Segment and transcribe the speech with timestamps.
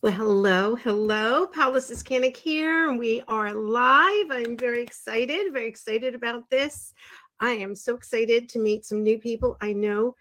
[0.00, 1.48] Well, hello, hello.
[1.48, 4.26] Paula Siskanik here, and we are live.
[4.30, 6.94] I'm very excited, very excited about this.
[7.40, 9.56] I am so excited to meet some new people.
[9.60, 10.14] I know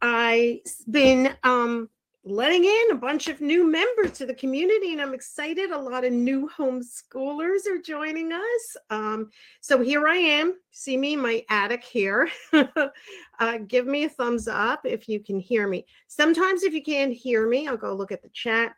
[0.00, 1.90] I've been um,
[2.22, 5.72] letting in a bunch of new members to the community, and I'm excited.
[5.72, 8.76] A lot of new homeschoolers are joining us.
[8.90, 9.30] Um,
[9.60, 10.54] so here I am.
[10.70, 12.28] See me in my attic here.
[12.52, 15.86] uh, give me a thumbs up if you can hear me.
[16.06, 18.76] Sometimes, if you can't hear me, I'll go look at the chat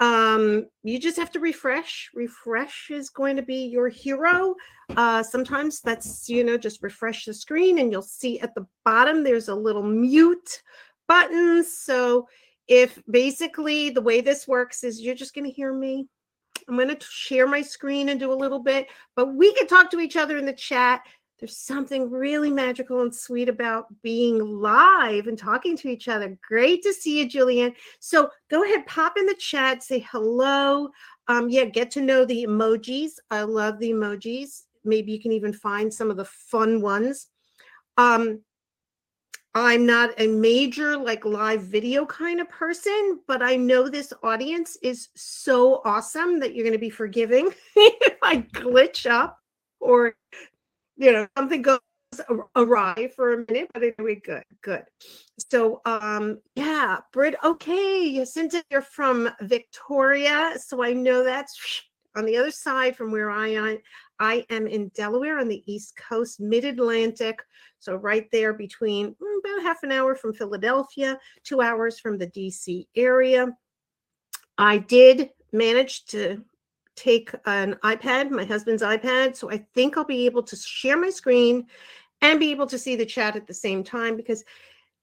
[0.00, 2.10] um you just have to refresh.
[2.14, 4.54] Refresh is going to be your hero.
[4.96, 9.24] Uh sometimes that's you know just refresh the screen and you'll see at the bottom
[9.24, 10.62] there's a little mute
[11.08, 11.64] button.
[11.64, 12.28] So
[12.68, 16.08] if basically the way this works is you're just going to hear me.
[16.68, 19.90] I'm going to share my screen and do a little bit but we can talk
[19.92, 21.02] to each other in the chat
[21.38, 26.36] there's something really magical and sweet about being live and talking to each other.
[26.46, 27.74] Great to see you, Julianne.
[28.00, 30.88] So go ahead, pop in the chat, say hello.
[31.28, 33.12] Um, yeah, get to know the emojis.
[33.30, 34.62] I love the emojis.
[34.84, 37.26] Maybe you can even find some of the fun ones.
[37.98, 38.40] Um,
[39.54, 44.76] I'm not a major like live video kind of person, but I know this audience
[44.82, 49.38] is so awesome that you're going to be forgiving if I glitch up
[49.80, 50.14] or
[50.96, 51.80] you know, something goes
[52.54, 54.84] awry for a minute, but anyway, good, good.
[55.50, 61.82] So, um, yeah, Brit, okay, Jacinta, you're from Victoria, so I know that's
[62.16, 63.78] on the other side from where I am.
[64.18, 67.38] I am in Delaware on the East Coast, Mid Atlantic.
[67.78, 72.28] So, right there between mm, about half an hour from Philadelphia, two hours from the
[72.28, 73.48] DC area.
[74.56, 76.42] I did manage to
[76.96, 79.36] take an iPad, my husband's iPad.
[79.36, 81.66] So I think I'll be able to share my screen
[82.22, 84.44] and be able to see the chat at the same time because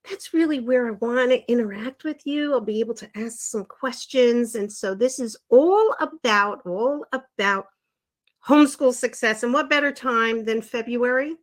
[0.08, 2.52] that's really where I want to interact with you.
[2.52, 4.54] I'll be able to ask some questions.
[4.54, 7.66] And so this is all about, all about
[8.46, 9.42] homeschool success.
[9.42, 11.36] And what better time than February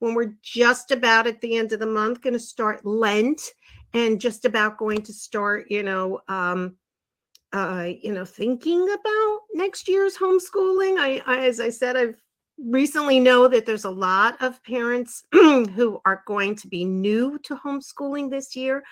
[0.00, 3.40] when we're just about at the end of the month going to start Lent
[3.94, 6.76] and just about going to start, you know, um,
[7.54, 10.98] uh, you know, thinking about next year's homeschooling.
[10.98, 12.20] I, I, as I said, I've
[12.58, 17.54] recently know that there's a lot of parents who are going to be new to
[17.54, 18.82] homeschooling this year.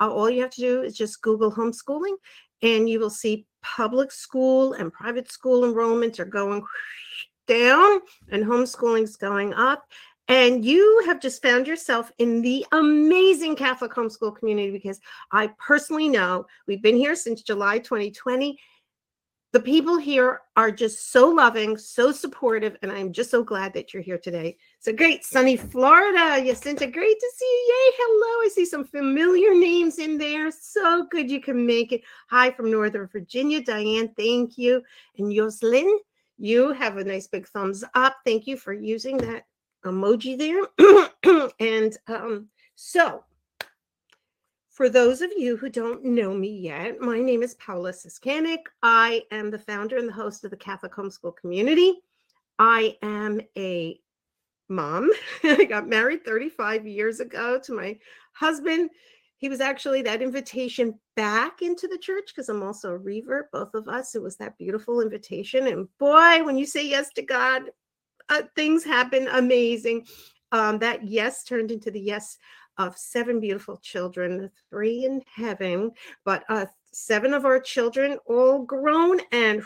[0.00, 2.14] Uh, all you have to do is just Google homeschooling,
[2.62, 6.62] and you will see public school and private school enrollments are going
[7.48, 8.00] down,
[8.30, 9.82] and homeschooling's going up.
[10.32, 14.98] And you have just found yourself in the amazing Catholic homeschool community because
[15.30, 18.58] I personally know we've been here since July 2020.
[19.52, 23.92] The people here are just so loving, so supportive, and I'm just so glad that
[23.92, 24.56] you're here today.
[24.78, 26.42] So great, sunny Florida.
[26.42, 27.74] Jacinta, great to see you.
[27.74, 28.46] Yay, hello.
[28.46, 30.50] I see some familiar names in there.
[30.50, 32.00] So good you can make it.
[32.30, 33.62] Hi from Northern Virginia.
[33.62, 34.82] Diane, thank you.
[35.18, 35.94] And Yoslin,
[36.38, 38.16] you have a nice big thumbs up.
[38.24, 39.44] Thank you for using that
[39.84, 41.50] emoji there.
[41.60, 43.24] and um, so,
[44.70, 48.64] for those of you who don't know me yet, my name is Paula Siskanik.
[48.82, 52.00] I am the founder and the host of the Catholic Homeschool Community.
[52.58, 54.00] I am a
[54.68, 55.10] mom.
[55.44, 57.98] I got married 35 years ago to my
[58.32, 58.90] husband.
[59.36, 63.74] He was actually that invitation back into the church because I'm also a revert, both
[63.74, 64.14] of us.
[64.14, 65.66] It was that beautiful invitation.
[65.66, 67.62] And boy, when you say yes to God,
[68.32, 70.06] uh, things happen amazing.
[70.50, 72.36] Um, that yes turned into the yes
[72.78, 75.92] of seven beautiful children, three in heaven,
[76.24, 79.62] but uh, seven of our children all grown and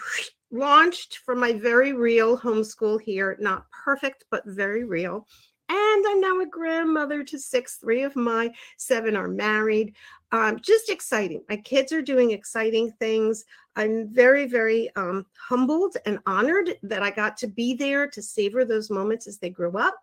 [0.51, 3.37] launched from my very real homeschool here.
[3.41, 5.27] Not perfect, but very real.
[5.69, 7.77] And I'm now a grandmother to six.
[7.77, 9.95] Three of my seven are married.
[10.33, 11.43] Um, just exciting.
[11.49, 13.45] My kids are doing exciting things.
[13.77, 18.65] I'm very, very um, humbled and honored that I got to be there to savor
[18.65, 19.97] those moments as they grew up.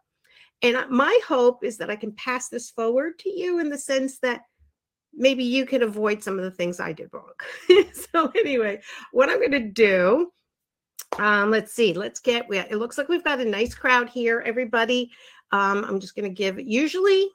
[0.61, 4.19] And my hope is that I can pass this forward to you in the sense
[4.19, 4.41] that
[5.13, 7.33] maybe you can avoid some of the things I did wrong.
[7.93, 10.31] so, anyway, what I'm going to do,
[11.19, 15.11] um, let's see, let's get, it looks like we've got a nice crowd here, everybody.
[15.53, 17.29] Um, I'm just going to give, usually,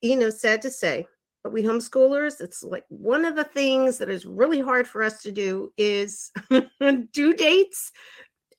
[0.00, 1.04] you know, sad to say,
[1.42, 5.20] but we homeschoolers, it's like one of the things that is really hard for us
[5.22, 6.30] to do is
[7.12, 7.90] due dates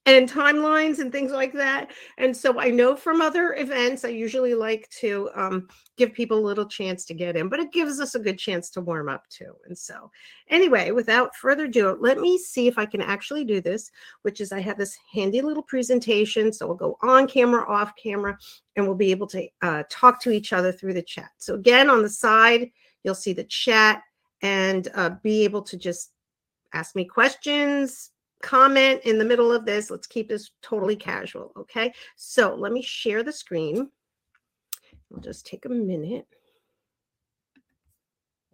[0.08, 1.92] and timelines and things like that.
[2.18, 5.68] And so I know from other events, I usually like to um,
[5.98, 8.70] give people a little chance to get in, but it gives us a good chance
[8.72, 9.54] to warm up too.
[9.66, 10.12] And so,
[10.50, 13.90] anyway, without further ado, let me see if I can actually do this,
[14.22, 16.54] which is I have this handy little presentation.
[16.54, 18.38] So we'll go on camera, off camera,
[18.76, 21.30] and we'll be able to uh, talk to each other through the chat.
[21.38, 22.70] So, again, on the side,
[23.04, 24.04] you'll see the chat
[24.44, 26.12] and uh, be able to just
[26.74, 28.12] ask me questions,
[28.46, 29.90] comment in the middle of this.
[29.90, 31.52] Let's keep this totally casual.
[31.58, 31.92] Okay.
[32.16, 33.90] So let me share the screen.
[35.12, 36.28] I'll just take a minute.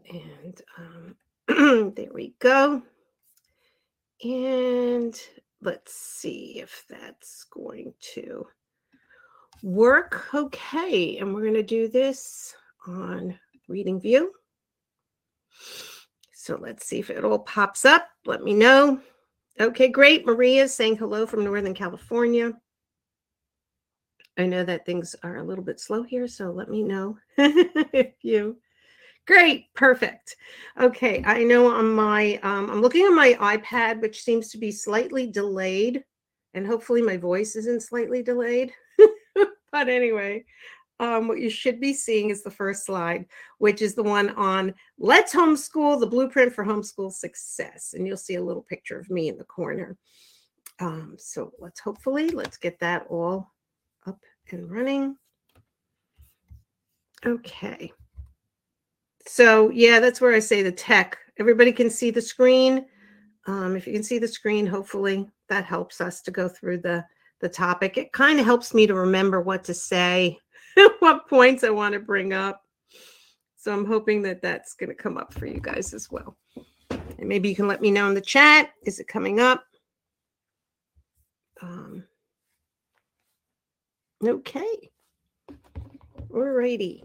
[0.10, 2.82] And um, there we go.
[4.24, 5.20] And
[5.62, 8.48] let's see if that's going to
[9.62, 10.34] work.
[10.34, 11.18] Okay.
[11.18, 12.56] And we're going to do this
[12.88, 13.38] on
[13.68, 14.32] reading view.
[16.34, 18.08] So let's see if it all pops up.
[18.26, 19.02] Let me know.
[19.62, 20.26] Okay, great.
[20.26, 22.52] Maria saying hello from Northern California.
[24.36, 28.16] I know that things are a little bit slow here, so let me know if
[28.24, 28.58] you.
[29.28, 30.36] Great, perfect.
[30.80, 34.72] Okay, I know on my, um, I'm looking on my iPad, which seems to be
[34.72, 36.04] slightly delayed,
[36.56, 38.72] and hopefully my voice isn't slightly delayed.
[39.72, 40.44] but anyway,
[41.02, 43.26] um, what you should be seeing is the first slide,
[43.58, 47.96] which is the one on Let's Homeschool, the blueprint for homeschool success.
[47.98, 49.98] And you'll see a little picture of me in the corner.
[50.80, 53.52] Um, so let's hopefully, let's get that all
[54.06, 54.20] up
[54.52, 55.16] and running.
[57.26, 57.92] Okay.
[59.26, 61.18] So yeah, that's where I say the tech.
[61.40, 62.86] Everybody can see the screen.
[63.48, 67.04] Um, if you can see the screen, hopefully that helps us to go through the,
[67.40, 67.98] the topic.
[67.98, 70.38] It kind of helps me to remember what to say
[71.00, 72.64] what points I want to bring up.
[73.58, 76.36] So I'm hoping that that's going to come up for you guys as well.
[76.90, 78.72] And maybe you can let me know in the chat.
[78.86, 79.64] Is it coming up?
[81.62, 82.04] Um,
[84.26, 84.90] okay.
[86.32, 87.04] Alrighty.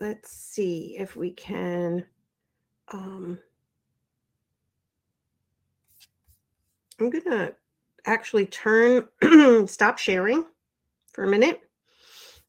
[0.00, 2.04] Let's see if we can.
[2.92, 3.38] Um,
[6.98, 7.54] I'm going to
[8.06, 9.06] actually turn,
[9.66, 10.44] stop sharing
[11.12, 11.60] for a minute.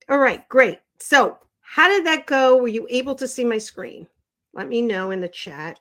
[0.10, 0.80] All right, great.
[1.00, 2.58] So, how did that go?
[2.58, 4.08] Were you able to see my screen?
[4.54, 5.80] Let me know in the chat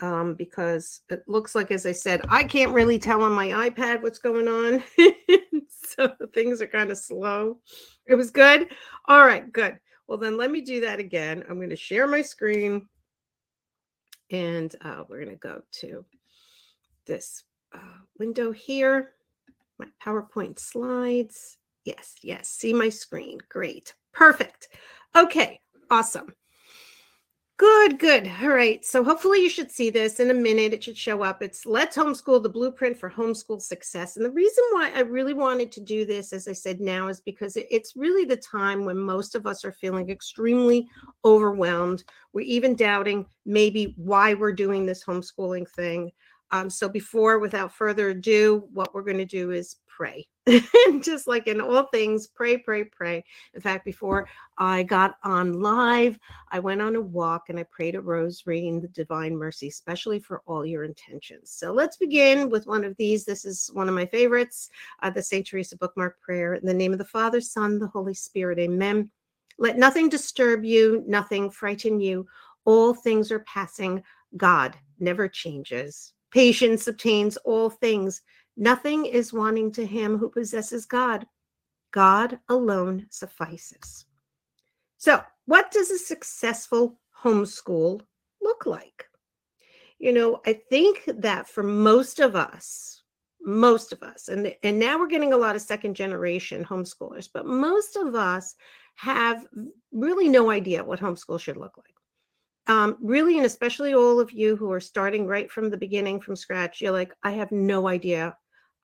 [0.00, 4.02] um, because it looks like, as I said, I can't really tell on my iPad
[4.02, 4.82] what's going on.
[5.68, 7.58] so things are kind of slow.
[8.06, 8.68] It was good.
[9.06, 9.78] All right, good.
[10.06, 11.44] Well, then let me do that again.
[11.48, 12.86] I'm going to share my screen
[14.30, 16.04] and uh, we're going to go to
[17.06, 17.44] this
[17.74, 19.12] uh, window here,
[19.78, 21.58] my PowerPoint slides.
[21.86, 22.48] Yes, yes.
[22.48, 23.38] See my screen.
[23.48, 23.94] Great.
[24.12, 24.68] Perfect.
[25.14, 26.34] Okay, awesome.
[27.58, 28.30] Good, good.
[28.42, 28.84] All right.
[28.84, 30.74] So hopefully you should see this in a minute.
[30.74, 31.42] It should show up.
[31.42, 34.16] It's Let's Homeschool, the blueprint for homeschool success.
[34.16, 37.20] And the reason why I really wanted to do this, as I said now, is
[37.20, 40.86] because it's really the time when most of us are feeling extremely
[41.24, 42.04] overwhelmed.
[42.34, 46.10] We're even doubting maybe why we're doing this homeschooling thing.
[46.50, 50.26] Um, so before, without further ado, what we're going to do is pray.
[51.00, 53.24] Just like in all things, pray, pray, pray.
[53.54, 54.28] In fact, before
[54.58, 56.18] I got on live,
[56.52, 60.20] I went on a walk and I prayed a rosary in the Divine Mercy, especially
[60.20, 61.50] for all your intentions.
[61.50, 63.24] So let's begin with one of these.
[63.24, 64.70] This is one of my favorites,
[65.02, 65.46] uh, the St.
[65.46, 66.54] Teresa bookmark prayer.
[66.54, 69.10] In the name of the Father, Son, the Holy Spirit, amen.
[69.58, 72.26] Let nothing disturb you, nothing frighten you.
[72.66, 74.02] All things are passing.
[74.36, 76.12] God never changes.
[76.30, 78.20] Patience obtains all things.
[78.56, 81.26] Nothing is wanting to him who possesses God.
[81.92, 84.06] God alone suffices.
[84.98, 88.00] So, what does a successful homeschool
[88.42, 89.04] look like?
[89.98, 93.02] You know, I think that for most of us,
[93.40, 97.46] most of us, and, and now we're getting a lot of second generation homeschoolers, but
[97.46, 98.54] most of us
[98.96, 99.46] have
[99.92, 101.94] really no idea what homeschool should look like.
[102.68, 106.34] Um, really, and especially all of you who are starting right from the beginning from
[106.34, 108.36] scratch, you're like, I have no idea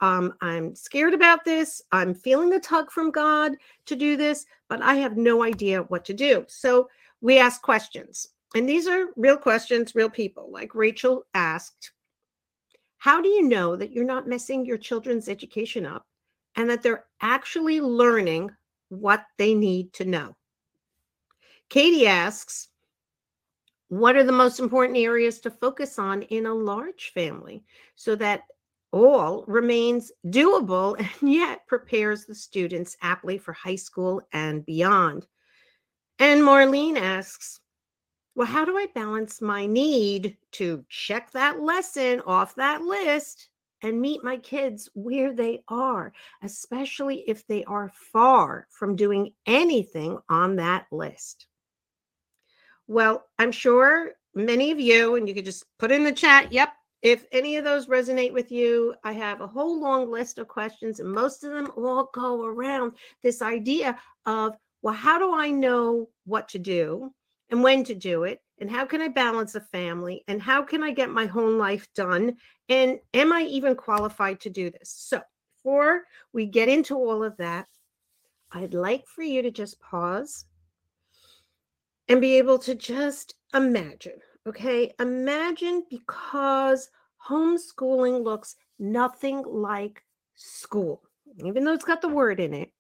[0.02, 1.80] um, I'm scared about this.
[1.92, 3.52] I'm feeling a tug from God
[3.86, 6.44] to do this, but I have no idea what to do.
[6.48, 6.88] So
[7.20, 8.26] we ask questions.
[8.56, 10.50] And these are real questions, real people.
[10.50, 11.92] Like Rachel asked,
[12.98, 16.04] How do you know that you're not messing your children's education up
[16.56, 18.50] and that they're actually learning
[18.88, 20.36] what they need to know?
[21.70, 22.68] Katie asks,
[23.86, 27.62] What are the most important areas to focus on in a large family
[27.94, 28.42] so that
[28.92, 35.26] all remains doable and yet prepares the students aptly for high school and beyond.
[36.18, 37.60] And Marlene asks,
[38.34, 43.48] well, how do I balance my need to check that lesson off that list
[43.82, 50.18] and meet my kids where they are, especially if they are far from doing anything
[50.28, 51.46] on that list?
[52.86, 56.72] Well, I'm sure many of you, and you could just put in the chat, yep,
[57.02, 61.00] if any of those resonate with you, I have a whole long list of questions,
[61.00, 62.92] and most of them all go around
[63.22, 67.12] this idea of, well, how do I know what to do
[67.50, 70.84] and when to do it and how can I balance a family and how can
[70.84, 72.36] I get my home life done?
[72.68, 74.94] And am I even qualified to do this?
[74.96, 75.20] So,
[75.56, 77.66] before we get into all of that,
[78.52, 80.44] I'd like for you to just pause
[82.08, 84.20] and be able to just imagine.
[84.46, 84.92] Okay.
[84.98, 86.90] Imagine because
[87.28, 90.02] homeschooling looks nothing like
[90.34, 91.02] school,
[91.44, 92.72] even though it's got the word in it.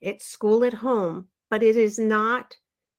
[0.00, 2.54] It's school at home, but it is not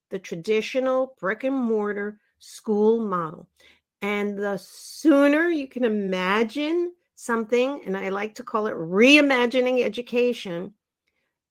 [0.10, 3.48] the traditional brick and mortar school model.
[4.01, 10.74] And the sooner you can imagine something, and I like to call it reimagining education,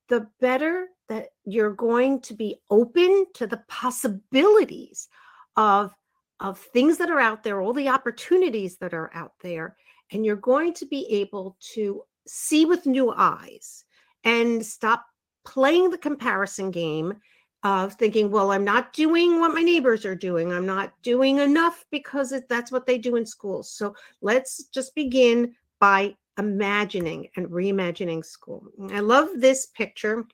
[0.08, 5.08] the better that you're going to be open to the possibilities
[5.56, 5.92] of,
[6.40, 9.76] of things that are out there, all the opportunities that are out there.
[10.12, 13.84] And you're going to be able to see with new eyes
[14.24, 15.04] and stop
[15.44, 17.14] playing the comparison game
[17.62, 20.52] of thinking, well, I'm not doing what my neighbors are doing.
[20.52, 23.72] I'm not doing enough because it, that's what they do in schools.
[23.72, 28.66] So let's just begin by imagining and reimagining school.
[28.92, 30.26] I love this picture.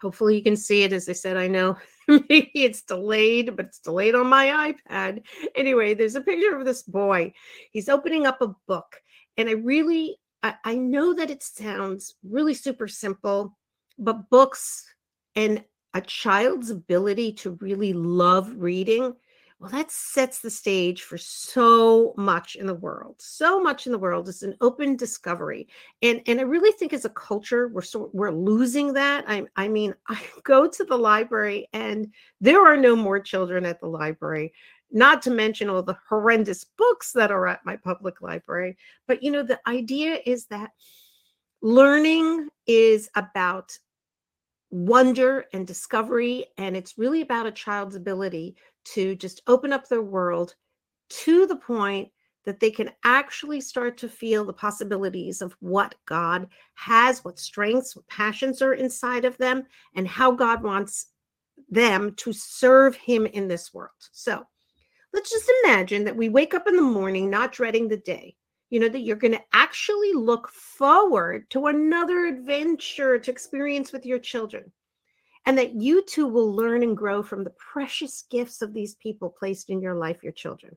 [0.00, 0.92] Hopefully, you can see it.
[0.92, 1.76] As I said, I know
[2.28, 5.22] maybe it's delayed, but it's delayed on my iPad.
[5.54, 7.32] Anyway, there's a picture of this boy.
[7.70, 8.96] He's opening up a book.
[9.36, 13.56] And I really, I, I know that it sounds really super simple,
[13.98, 14.84] but books
[15.34, 19.14] and a child's ability to really love reading
[19.64, 23.98] well that sets the stage for so much in the world so much in the
[23.98, 25.66] world is an open discovery
[26.02, 29.66] and and i really think as a culture we're so we're losing that i i
[29.66, 34.52] mean i go to the library and there are no more children at the library
[34.90, 38.76] not to mention all the horrendous books that are at my public library
[39.08, 40.72] but you know the idea is that
[41.62, 43.72] learning is about
[44.74, 46.46] wonder and discovery.
[46.58, 50.54] And it's really about a child's ability to just open up their world
[51.08, 52.10] to the point
[52.44, 57.96] that they can actually start to feel the possibilities of what God has, what strengths,
[57.96, 59.64] what passions are inside of them,
[59.94, 61.06] and how God wants
[61.70, 63.90] them to serve Him in this world.
[64.12, 64.44] So
[65.12, 68.36] let's just imagine that we wake up in the morning not dreading the day.
[68.70, 74.04] You know, that you're going to actually look forward to another adventure to experience with
[74.04, 74.72] your children
[75.46, 79.28] and that you too will learn and grow from the precious gifts of these people
[79.28, 80.76] placed in your life, your children.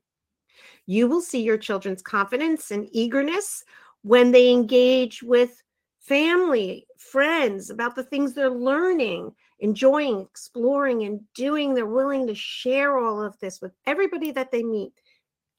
[0.86, 3.64] You will see your children's confidence and eagerness
[4.02, 5.62] when they engage with
[6.00, 11.74] family, friends about the things they're learning, enjoying, exploring, and doing.
[11.74, 14.94] They're willing to share all of this with everybody that they meet.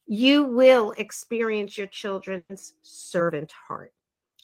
[0.07, 3.93] You will experience your children's servant heart.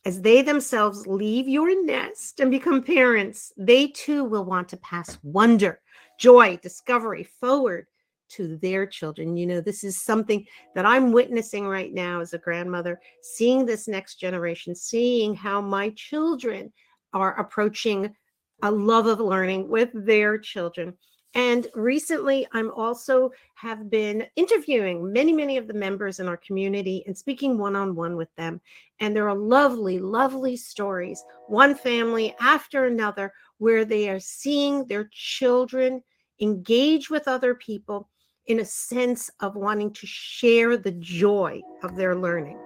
[0.07, 5.19] As they themselves leave your nest and become parents, they too will want to pass
[5.23, 5.81] wonder,
[6.19, 7.87] joy, discovery forward
[8.29, 9.35] to their children.
[9.35, 10.45] You know, this is something
[10.75, 15.91] that I'm witnessing right now as a grandmother, seeing this next generation, seeing how my
[15.97, 16.71] children
[17.15, 18.15] are approaching
[18.63, 20.95] a love of learning with their children.
[21.35, 27.03] And recently, I'm also have been interviewing many, many of the members in our community
[27.07, 28.61] and speaking one on one with them.
[29.01, 35.09] And there are lovely, lovely stories, one family after another, where they are seeing their
[35.11, 36.03] children
[36.41, 38.09] engage with other people
[38.47, 42.59] in a sense of wanting to share the joy of their learning.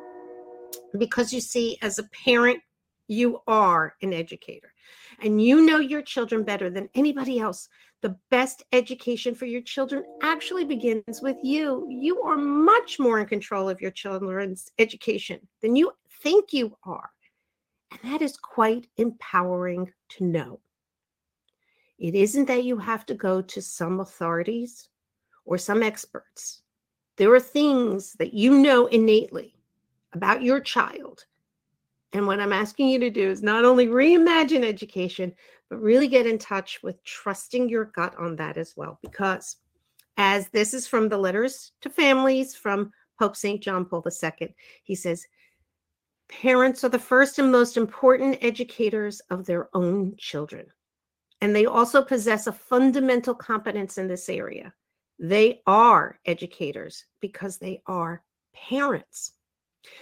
[0.99, 2.61] Because you see, as a parent,
[3.07, 4.75] you are an educator
[5.23, 7.69] and you know your children better than anybody else
[8.01, 11.87] the best education for your children actually begins with you.
[11.91, 17.11] You are much more in control of your children's education than you think you are.
[17.91, 20.61] And that is quite empowering to know.
[21.99, 24.89] It isn't that you have to go to some authorities
[25.45, 26.63] or some experts.
[27.17, 29.57] There are things that you know innately
[30.13, 31.25] about your child.
[32.13, 35.35] And what I'm asking you to do is not only reimagine education,
[35.71, 38.99] but really get in touch with trusting your gut on that as well.
[39.03, 39.57] Because
[40.17, 43.63] as this is from the letters to families from Pope St.
[43.63, 45.27] John Paul II, he says,
[46.29, 50.67] Parents are the first and most important educators of their own children.
[51.41, 54.75] And they also possess a fundamental competence in this area.
[55.19, 58.23] They are educators because they are
[58.55, 59.33] parents.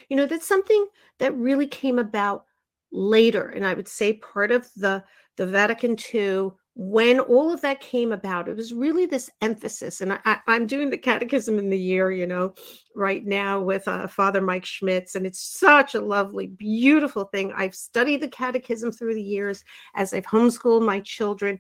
[0.09, 0.87] You know, that's something
[1.19, 2.45] that really came about
[2.91, 3.49] later.
[3.51, 5.05] And I would say part of the
[5.37, 10.03] the Vatican II, when all of that came about, it was really this emphasis.
[10.03, 12.55] And I, am doing the Catechism in the Year, you know,
[12.95, 17.53] right now with uh, Father Mike Schmitz, and it's such a lovely, beautiful thing.
[17.57, 19.65] I've studied the Catechism through the years
[19.95, 21.59] as I've homeschooled my children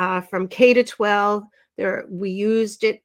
[0.00, 1.44] uh, from K to 12.
[1.76, 3.02] There, we used it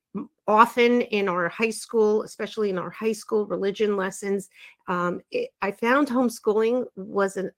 [0.47, 4.49] often in our high school, especially in our high school religion lessons.
[4.87, 7.51] Um, it, I found homeschooling was an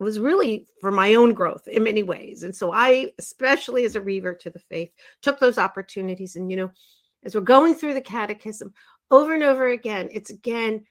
[0.00, 2.42] was really for my own growth in many ways.
[2.42, 4.90] And so I, especially as a revert to the faith,
[5.22, 6.36] took those opportunities.
[6.36, 6.70] And, you know,
[7.24, 8.72] as we're going through the catechism
[9.10, 10.84] over and over again, it's again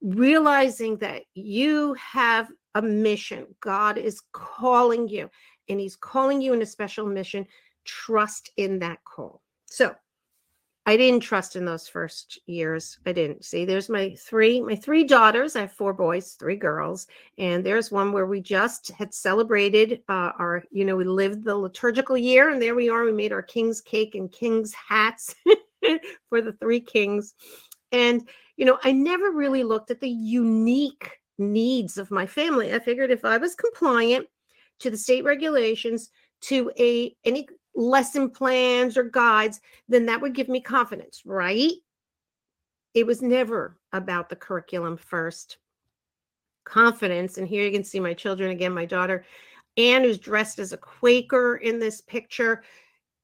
[0.00, 3.46] realizing that you have a mission.
[3.60, 5.28] God is calling you,
[5.68, 7.46] and He's calling you in a special mission.
[7.84, 9.42] Trust in that call.
[9.66, 9.94] So
[10.90, 12.98] I didn't trust in those first years.
[13.06, 13.64] I didn't see.
[13.64, 15.54] There's my three, my three daughters.
[15.54, 17.06] I have four boys, three girls,
[17.38, 21.54] and there's one where we just had celebrated uh, our, you know, we lived the
[21.54, 23.04] liturgical year, and there we are.
[23.04, 25.36] We made our king's cake and king's hats
[26.28, 27.34] for the three kings,
[27.92, 32.74] and you know, I never really looked at the unique needs of my family.
[32.74, 34.26] I figured if I was compliant
[34.80, 40.48] to the state regulations, to a any lesson plans or guides, then that would give
[40.48, 41.72] me confidence, right?
[42.94, 45.58] It was never about the curriculum first.
[46.64, 49.24] Confidence, and here you can see my children again, my daughter
[49.76, 52.62] Anne, who's dressed as a Quaker in this picture.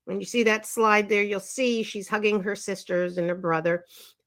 [0.05, 3.85] When you see that slide there, you'll see she's hugging her sisters and her brother.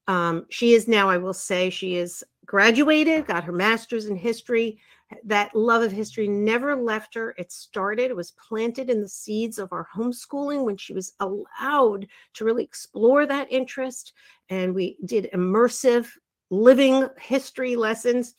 [0.08, 4.80] Um, she is now, I will say, she is graduated, got her master's in history,
[5.24, 7.34] that love of history never left her.
[7.38, 12.08] It started, it was planted in the seeds of our homeschooling when she was allowed
[12.36, 14.14] to really explore that interest.
[14.50, 16.08] And we did immersive
[16.50, 18.36] living history lessons.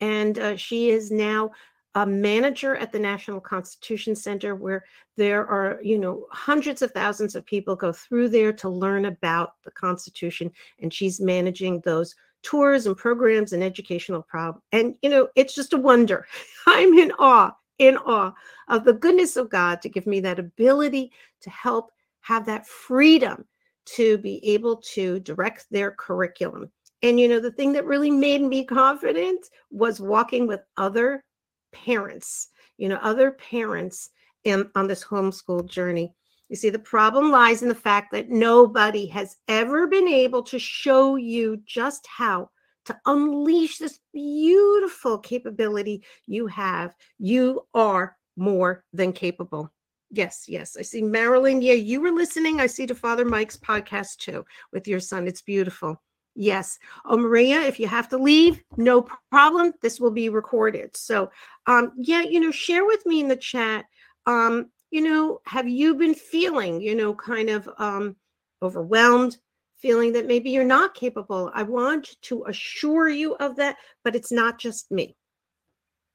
[0.00, 1.50] And uh, she is now
[1.94, 4.84] a manager at the National Constitution Center, where
[5.16, 9.54] there are, you know, hundreds of thousands of people go through there to learn about
[9.64, 10.50] the Constitution.
[10.80, 12.14] And she's managing those
[12.44, 16.26] tours and programs and educational prob and you know it's just a wonder.
[16.66, 18.32] I'm in awe in awe
[18.68, 21.90] of the goodness of god to give me that ability to help
[22.20, 23.44] have that freedom
[23.86, 26.70] to be able to direct their curriculum.
[27.02, 31.24] And you know the thing that really made me confident was walking with other
[31.72, 34.10] parents you know other parents
[34.44, 36.12] in on this homeschool journey
[36.48, 40.58] you see, the problem lies in the fact that nobody has ever been able to
[40.58, 42.50] show you just how
[42.84, 46.94] to unleash this beautiful capability you have.
[47.18, 49.72] You are more than capable.
[50.10, 50.76] Yes, yes.
[50.78, 51.62] I see Marilyn.
[51.62, 52.60] Yeah, you were listening.
[52.60, 55.26] I see to Father Mike's podcast too with your son.
[55.26, 56.00] It's beautiful.
[56.36, 56.78] Yes.
[57.06, 59.72] Oh, Maria, if you have to leave, no problem.
[59.82, 60.96] This will be recorded.
[60.96, 61.30] So,
[61.66, 63.86] um, yeah, you know, share with me in the chat
[64.26, 68.14] um you know, have you been feeling, you know, kind of um,
[68.62, 69.36] overwhelmed,
[69.82, 71.50] feeling that maybe you're not capable?
[71.52, 75.16] I want to assure you of that, but it's not just me,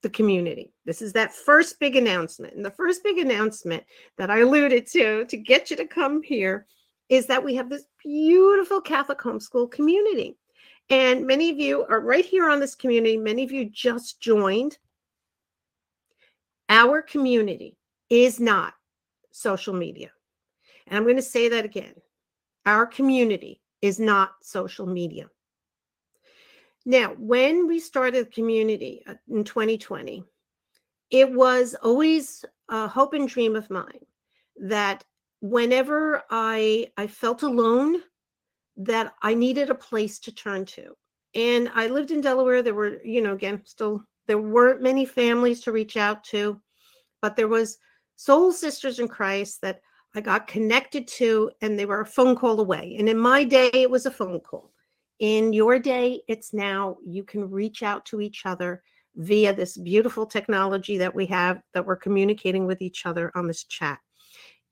[0.02, 0.72] the community.
[0.86, 2.54] This is that first big announcement.
[2.54, 3.84] And the first big announcement
[4.18, 6.66] that I alluded to to get you to come here
[7.10, 10.38] is that we have this beautiful Catholic homeschool community.
[10.90, 13.18] And many of you are right here on this community.
[13.18, 14.78] Many of you just joined.
[16.70, 17.76] Our community
[18.10, 18.74] is not
[19.32, 20.12] social media.
[20.88, 21.94] And I'm going to say that again.
[22.66, 25.30] Our community is not social media.
[26.86, 30.24] Now, when we started the community uh, in 2020,
[31.12, 34.06] it was always a hope and dream of mine
[34.58, 35.04] that
[35.42, 38.02] whenever I I felt alone,
[38.78, 40.96] that I needed a place to turn to.
[41.36, 42.64] And I lived in Delaware.
[42.64, 46.60] There were, you know, again, still there weren't many families to reach out to,
[47.22, 47.78] but there was
[48.20, 49.80] soul sisters in Christ that
[50.14, 52.98] I got connected to, and they were a phone call away.
[53.00, 54.74] And in my day, it was a phone call.
[55.20, 58.84] In your day, it's now you can reach out to each other
[59.16, 63.64] via this beautiful technology that we have that we're communicating with each other on this
[63.64, 64.00] chat.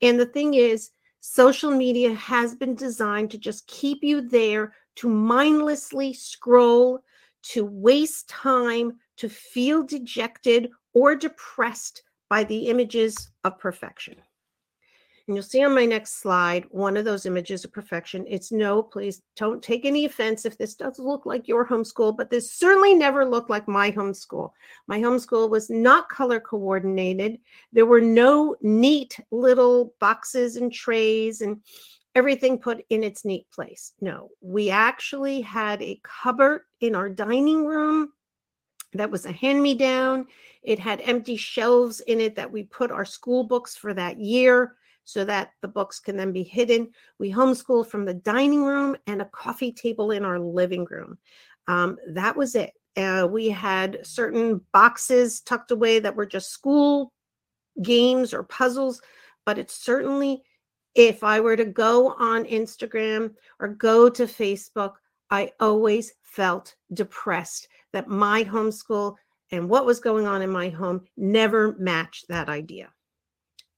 [0.01, 0.89] And the thing is,
[1.21, 6.99] social media has been designed to just keep you there to mindlessly scroll,
[7.43, 14.15] to waste time, to feel dejected or depressed by the images of perfection.
[15.27, 18.25] And you'll see on my next slide one of those images of perfection.
[18.29, 22.29] It's no, please don't take any offense if this does look like your homeschool, but
[22.29, 24.51] this certainly never looked like my homeschool.
[24.87, 27.39] My homeschool was not color coordinated.
[27.73, 31.61] There were no neat little boxes and trays and
[32.15, 33.91] everything put in its neat place.
[33.99, 38.13] No, we actually had a cupboard in our dining room
[38.93, 40.27] that was a hand me down.
[40.63, 44.75] It had empty shelves in it that we put our school books for that year
[45.03, 46.89] so that the books can then be hidden.
[47.19, 51.17] We homeschooled from the dining room and a coffee table in our living room.
[51.67, 52.73] Um, that was it.
[52.97, 57.13] Uh, we had certain boxes tucked away that were just school
[57.81, 59.01] games or puzzles,
[59.45, 60.41] but it certainly
[60.95, 64.93] If I were to go on Instagram or go to Facebook,
[65.29, 69.15] I always felt depressed that my homeschool
[69.51, 72.89] and what was going on in my home never matched that idea.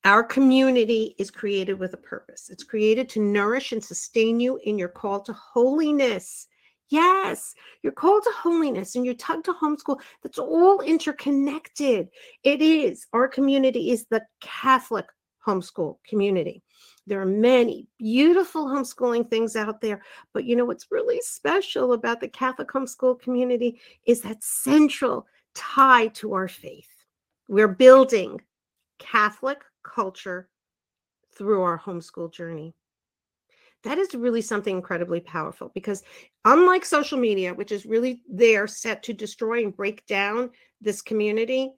[0.05, 2.49] Our community is created with a purpose.
[2.49, 6.47] It's created to nourish and sustain you in your call to holiness.
[6.89, 12.07] Yes, your call to holiness and your tug to homeschool, that's all interconnected.
[12.43, 13.05] It is.
[13.13, 15.05] Our community is the Catholic
[15.45, 16.63] homeschool community.
[17.09, 22.21] There are many beautiful homeschooling things out there, but you know what's really special about
[22.21, 26.87] the Catholic homeschool community is that central tie to our faith.
[27.47, 28.39] We're building
[28.99, 30.49] Catholic culture
[31.35, 32.75] through our homeschool journey.
[33.83, 36.03] That is really something incredibly powerful because,
[36.45, 41.71] unlike social media, which is really there set to destroy and break down this community,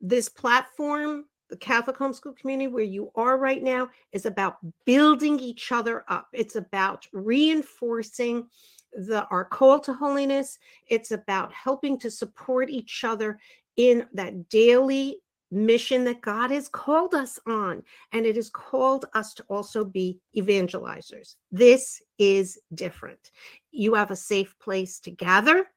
[0.00, 5.70] this platform, the Catholic homeschool community, where you are right now, is about building each
[5.70, 6.26] other up.
[6.32, 8.48] It's about reinforcing
[8.92, 10.58] the our call to holiness.
[10.88, 13.38] It's about helping to support each other
[13.76, 15.18] in that daily
[15.52, 17.84] mission that God has called us on.
[18.10, 21.36] And it has called us to also be evangelizers.
[21.52, 23.30] This is different.
[23.70, 25.68] You have a safe place to gather,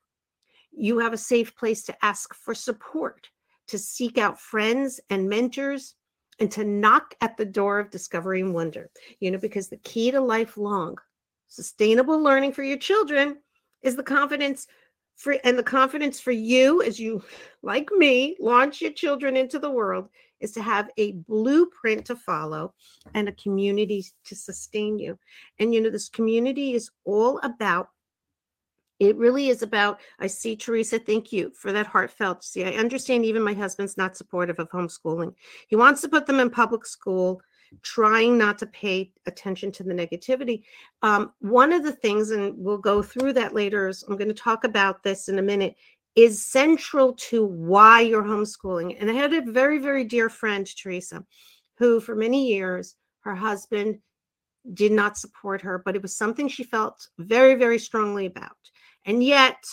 [0.72, 3.30] you have a safe place to ask for support,
[3.68, 5.96] to seek out friends and mentors.
[6.40, 10.12] And to knock at the door of discovery and wonder, you know, because the key
[10.12, 11.00] to lifelong
[11.48, 13.38] sustainable learning for your children
[13.82, 14.68] is the confidence
[15.16, 17.24] for and the confidence for you as you
[17.64, 22.74] like me launch your children into the world is to have a blueprint to follow
[23.16, 25.18] and a community to sustain you
[25.60, 27.90] and you know this community is all about
[29.00, 33.26] it really is about i see teresa thank you for that heartfelt see i understand
[33.26, 35.34] even my husband's not supportive of homeschooling
[35.68, 37.42] he wants to put them in public school
[37.82, 40.64] trying not to pay attention to the negativity.
[41.02, 44.34] Um, one of the things, and we'll go through that later, is I'm going to
[44.34, 45.76] talk about this in a minute,
[46.16, 48.98] is central to why you're homeschooling.
[49.00, 51.24] And I had a very, very dear friend, Teresa,
[51.78, 54.00] who for many years, her husband
[54.74, 58.58] did not support her, but it was something she felt very, very strongly about.
[59.08, 59.64] And yet,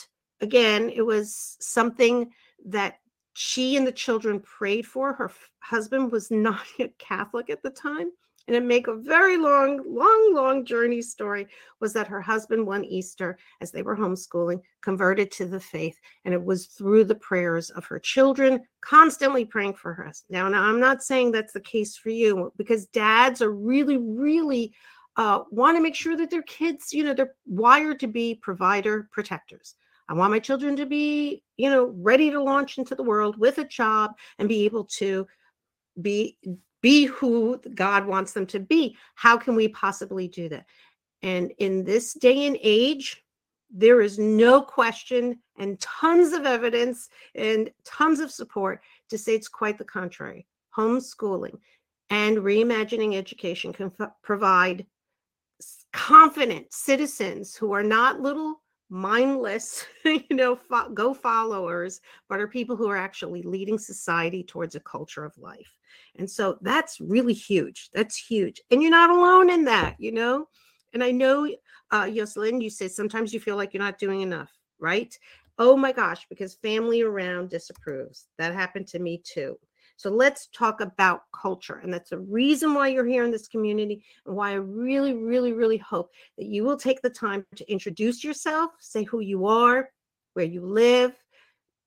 [0.40, 2.30] again, it was something
[2.66, 3.00] that
[3.34, 5.12] she and the children prayed for.
[5.12, 8.10] Her f- husband was not a Catholic at the time.
[8.46, 11.48] And to make a very long, long, long journey story
[11.80, 15.98] was that her husband one Easter, as they were homeschooling, converted to the faith.
[16.26, 20.12] And it was through the prayers of her children, constantly praying for her.
[20.28, 24.74] Now, now I'm not saying that's the case for you because dads are really, really
[25.16, 29.08] uh, want to make sure that their kids, you know, they're wired to be provider
[29.12, 29.74] protectors.
[30.08, 33.58] I want my children to be, you know, ready to launch into the world with
[33.58, 35.26] a job and be able to
[36.00, 36.38] be
[36.82, 38.96] be who God wants them to be.
[39.14, 40.66] How can we possibly do that?
[41.22, 43.24] And in this day and age,
[43.70, 49.48] there is no question and tons of evidence and tons of support to say it's
[49.48, 50.46] quite the contrary.
[50.76, 51.58] Homeschooling
[52.10, 54.84] and reimagining education can f- provide
[55.94, 62.74] confident citizens who are not little mindless, you know, fo- go followers, but are people
[62.76, 65.72] who are actually leading society towards a culture of life.
[66.16, 67.90] And so that's really huge.
[67.94, 68.60] That's huge.
[68.70, 70.48] And you're not alone in that, you know?
[70.92, 71.48] And I know,
[71.92, 75.16] uh, Yoselin, you say sometimes you feel like you're not doing enough, right?
[75.58, 78.26] Oh my gosh, because family around disapproves.
[78.38, 79.56] That happened to me too.
[79.96, 81.80] So let's talk about culture.
[81.82, 85.52] And that's a reason why you're here in this community and why I really, really,
[85.52, 89.88] really hope that you will take the time to introduce yourself, say who you are,
[90.34, 91.12] where you live,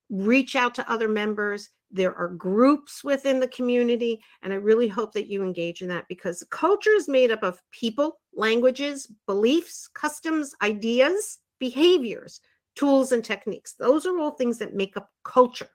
[0.09, 1.69] reach out to other members.
[1.91, 6.05] There are groups within the community, and I really hope that you engage in that
[6.09, 12.41] because culture is made up of people, languages, beliefs, customs, ideas, behaviors,
[12.75, 13.73] tools, and techniques.
[13.79, 15.69] Those are all things that make up culture.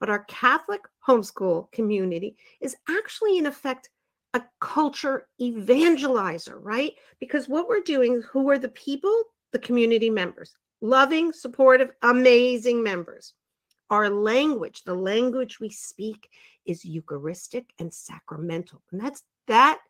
[0.00, 3.88] But our Catholic homeschool community is actually, in effect,
[4.34, 6.92] a culture evangelizer, right?
[7.20, 9.22] Because what we're doing, who are the people?
[9.52, 13.32] The community members, loving, supportive, amazing members.
[13.88, 16.28] Our language, the language we speak,
[16.66, 18.82] is Eucharistic and sacramental.
[18.92, 19.80] And that's that.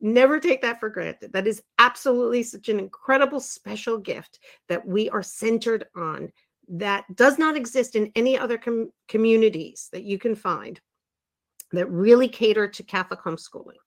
[0.00, 1.32] Never take that for granted.
[1.32, 6.32] That is absolutely such an incredible special gift that we are centered on
[6.68, 10.80] that does not exist in any other com- communities that you can find
[11.72, 13.80] that really cater to Catholic homeschooling.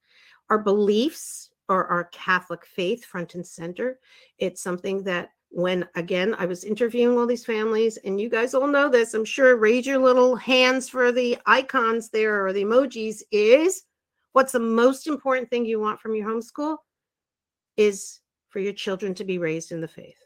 [0.50, 3.98] Our beliefs are our Catholic faith front and center.
[4.38, 8.66] It's something that when again I was interviewing all these families, and you guys all
[8.66, 13.22] know this, I'm sure, raise your little hands for the icons there or the emojis,
[13.30, 13.84] is
[14.36, 16.76] What's the most important thing you want from your homeschool?
[17.78, 20.25] Is for your children to be raised in the faith,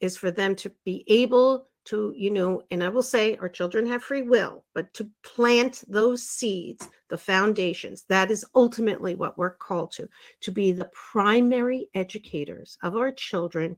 [0.00, 3.86] is for them to be able to, you know, and I will say our children
[3.86, 9.54] have free will, but to plant those seeds, the foundations, that is ultimately what we're
[9.54, 10.08] called to,
[10.42, 13.76] to be the primary educators of our children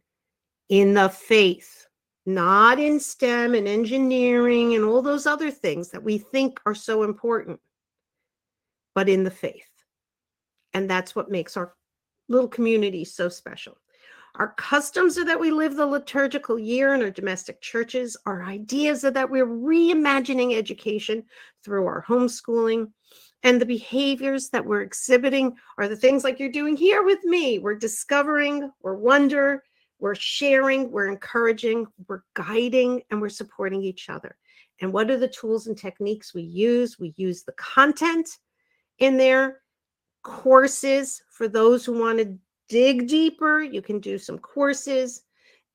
[0.70, 1.86] in the faith,
[2.24, 7.02] not in STEM and engineering and all those other things that we think are so
[7.02, 7.60] important,
[8.94, 9.68] but in the faith.
[10.72, 11.74] And that's what makes our
[12.28, 13.78] little community so special.
[14.38, 18.16] Our customs are that we live the liturgical year in our domestic churches.
[18.24, 21.24] Our ideas are that we're reimagining education
[21.64, 22.92] through our homeschooling.
[23.42, 27.58] And the behaviors that we're exhibiting are the things like you're doing here with me.
[27.58, 29.64] We're discovering, we're wonder,
[29.98, 34.36] we're sharing, we're encouraging, we're guiding, and we're supporting each other.
[34.80, 36.96] And what are the tools and techniques we use?
[36.96, 38.28] We use the content
[39.00, 39.62] in there,
[40.22, 45.22] courses for those who want to dig deeper, you can do some courses.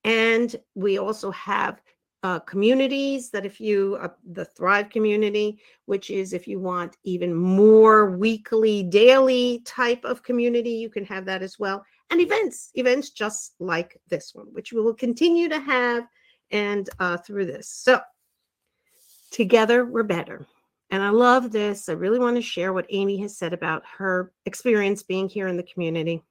[0.03, 1.81] And we also have
[2.23, 7.33] uh, communities that if you, uh, the Thrive community, which is if you want even
[7.33, 11.83] more weekly, daily type of community, you can have that as well.
[12.09, 16.07] And events, events just like this one, which we will continue to have
[16.51, 17.67] and uh, through this.
[17.67, 17.99] So
[19.31, 20.45] together we're better.
[20.91, 21.89] And I love this.
[21.89, 25.57] I really want to share what Amy has said about her experience being here in
[25.57, 26.23] the community.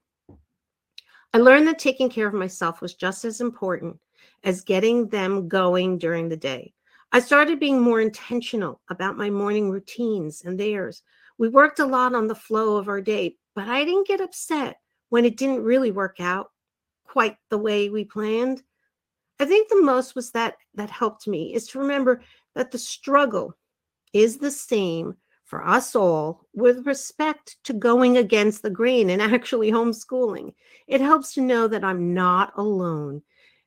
[1.35, 3.99] I learned that taking care of myself was just as important
[4.45, 6.75] as getting them going during the day.
[7.13, 11.03] I started being more intentional about my morning routines and theirs.
[11.39, 14.77] We worked a lot on the flow of our day, but I didn't get upset
[15.09, 16.51] when it didn't really work out
[17.05, 18.63] quite the way we planned.
[19.41, 22.23] I think the most was that that helped me is to remember
[22.55, 23.57] that the struggle
[24.13, 25.17] is the same
[25.53, 30.55] for us all with respect to going against the grain and actually homeschooling.
[30.87, 33.21] It helps to know that I'm not alone.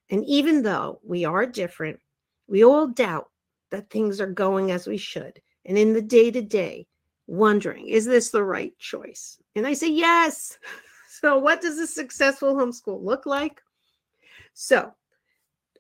[0.10, 2.00] And even though we are different,
[2.48, 3.30] we all doubt
[3.69, 5.39] that things are going as we should.
[5.63, 6.88] And in the day to day,
[7.28, 9.38] wondering, is this the right choice?
[9.56, 10.58] And I say, yes.
[11.21, 13.62] So, what does a successful homeschool look like?
[14.54, 14.91] So,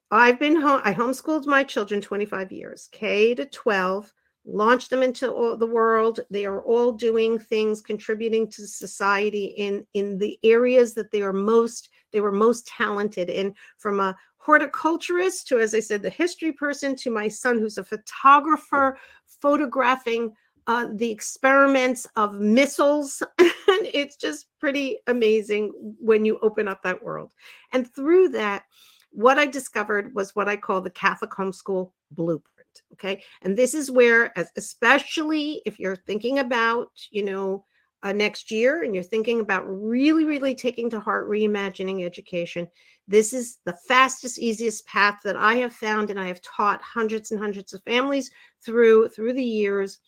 [0.09, 4.13] I've been home, I homeschooled my children 25 years, K to 12
[4.45, 6.19] launch them into the world.
[6.29, 11.33] They are all doing things contributing to society in in the areas that they are
[11.33, 16.51] most they were most talented in from a horticulturist to as i said the history
[16.51, 18.95] person to my son who's a photographer
[19.41, 20.31] photographing
[20.67, 23.21] uh, the experiments of missiles.
[23.37, 27.33] And it's just pretty amazing when you open up that world.
[27.71, 28.63] And through that
[29.11, 32.54] what i discovered was what i call the catholic homeschool blueprint
[32.93, 33.23] Okay.
[33.41, 37.65] And this is where, especially if you're thinking about, you know,
[38.03, 42.67] uh, next year and you're thinking about really, really taking to heart reimagining education,
[43.07, 46.09] this is the fastest, easiest path that I have found.
[46.09, 48.29] And I have taught hundreds and hundreds of families
[48.63, 49.99] through through the years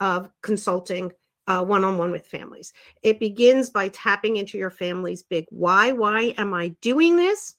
[0.00, 1.12] of consulting
[1.46, 2.72] uh, one-on-one with families.
[3.02, 5.92] It begins by tapping into your family's big why.
[5.92, 7.54] Why am I doing this?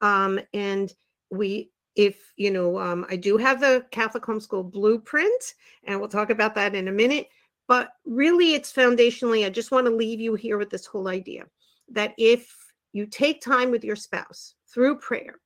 [0.00, 0.92] Um, and
[1.30, 6.30] we if you know um, i do have the catholic homeschool blueprint and we'll talk
[6.30, 7.28] about that in a minute
[7.68, 11.44] but really it's foundationally i just want to leave you here with this whole idea
[11.90, 12.54] that if
[12.92, 15.36] you take time with your spouse through prayer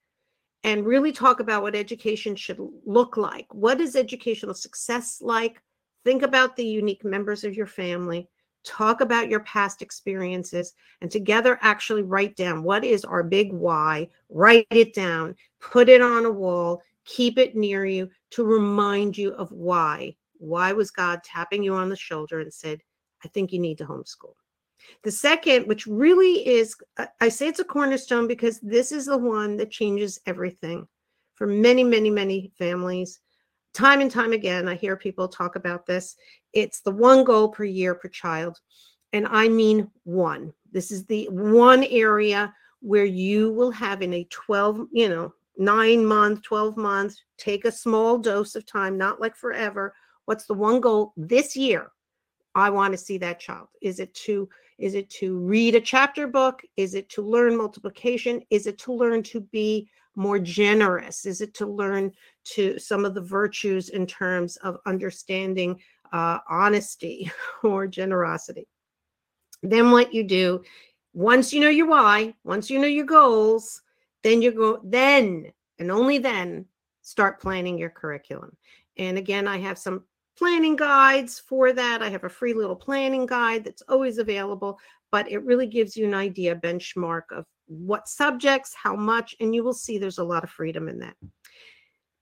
[0.64, 5.60] and really talk about what education should look like what is educational success like
[6.04, 8.28] think about the unique members of your family
[8.66, 14.08] talk about your past experiences, and together actually write down what is our big why,
[14.28, 15.36] write it down,
[15.72, 20.14] put it on a wall, keep it near you to remind you of why.
[20.38, 22.80] Why was God tapping you on the shoulder and said,
[23.24, 24.34] I think you need to homeschool?
[25.02, 26.76] The second, which really is,
[27.20, 30.86] I say it's a cornerstone because this is the one that changes everything
[31.34, 33.20] for many, many, many families
[33.76, 36.16] time and time again, I hear people talk about this.
[36.54, 38.58] It's the one goal per year per child.
[39.12, 40.54] And I mean one.
[40.72, 46.04] This is the one area where you will have in a 12, you know, nine
[46.04, 49.94] month, 12 month, take a small dose of time, not like forever.
[50.24, 51.90] What's the one goal this year?
[52.54, 53.68] I want to see that child.
[53.82, 56.62] Is it to is it to read a chapter book?
[56.76, 58.42] Is it to learn multiplication?
[58.50, 61.24] Is it to learn to be more generous?
[61.24, 62.12] Is it to learn
[62.54, 65.80] to some of the virtues in terms of understanding
[66.12, 67.30] uh, honesty
[67.62, 68.68] or generosity?
[69.62, 70.62] Then what you do,
[71.14, 73.80] once you know your why, once you know your goals,
[74.22, 76.66] then you go, then and only then
[77.02, 78.56] start planning your curriculum.
[78.98, 80.04] And again, I have some
[80.36, 82.02] planning guides for that.
[82.02, 84.78] I have a free little planning guide that's always available,
[85.10, 89.64] but it really gives you an idea, benchmark of what subjects, how much, and you
[89.64, 91.16] will see there's a lot of freedom in that.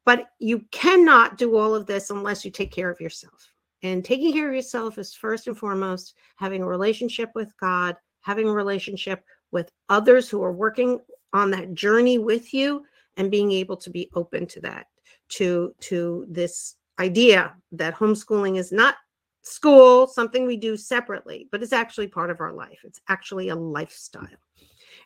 [0.05, 3.51] But you cannot do all of this unless you take care of yourself.
[3.83, 8.49] And taking care of yourself is first and foremost having a relationship with God, having
[8.49, 11.01] a relationship with others who are working
[11.35, 12.85] on that journey with you
[13.19, 14.87] and being able to be open to that
[15.29, 18.95] to to this idea that homeschooling is not
[19.43, 22.79] school something we do separately but it's actually part of our life.
[22.85, 24.29] It's actually a lifestyle.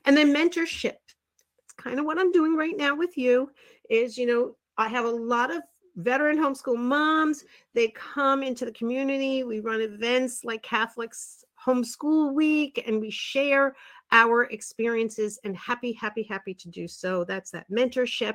[0.04, 0.94] And then mentorship.
[1.58, 3.50] It's kind of what i'm doing right now with you
[3.90, 5.62] is you know i have a lot of
[5.98, 7.44] veteran homeschool moms.
[7.74, 9.42] They come into the community.
[9.42, 13.74] We run events like catholics homeschool week and we share
[14.12, 17.25] our experiences and happy happy happy to do so.
[17.25, 18.35] That's that mentorship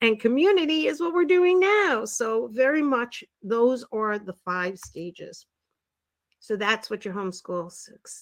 [0.00, 2.04] and community is what we're doing now.
[2.04, 5.46] So very much those are the five stages.
[6.40, 7.72] So that's what your homeschool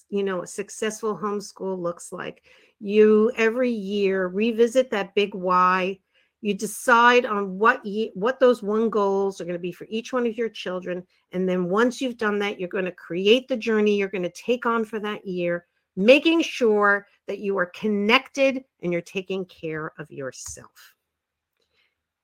[0.09, 2.43] you know a successful homeschool looks like.
[2.79, 5.99] You every year revisit that big why.
[6.41, 10.11] You decide on what ye- what those one goals are going to be for each
[10.13, 13.55] one of your children and then once you've done that you're going to create the
[13.55, 18.63] journey you're going to take on for that year making sure that you are connected
[18.81, 20.93] and you're taking care of yourself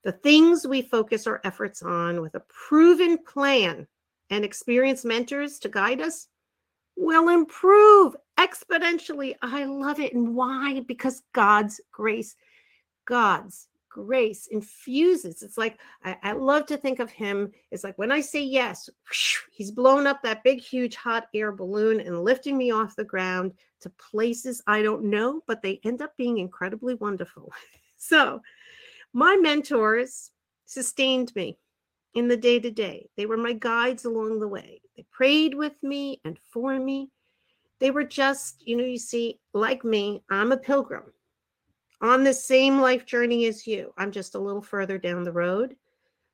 [0.03, 3.85] the things we focus our efforts on with a proven plan
[4.29, 6.27] and experienced mentors to guide us
[6.95, 9.35] will improve exponentially.
[9.41, 10.13] I love it.
[10.13, 10.81] And why?
[10.87, 12.35] Because God's grace,
[13.05, 15.41] God's grace infuses.
[15.41, 17.51] It's like, I, I love to think of him.
[17.71, 21.51] It's like when I say yes, whoosh, he's blown up that big, huge hot air
[21.51, 26.01] balloon and lifting me off the ground to places I don't know, but they end
[26.01, 27.51] up being incredibly wonderful.
[28.01, 28.41] So,
[29.11, 30.31] my mentors
[30.65, 31.57] sustained me
[32.13, 33.09] in the day to day.
[33.17, 34.81] They were my guides along the way.
[34.95, 37.09] They prayed with me and for me.
[37.79, 41.11] They were just, you know, you see, like me, I'm a pilgrim
[42.01, 43.93] on the same life journey as you.
[43.97, 45.75] I'm just a little further down the road,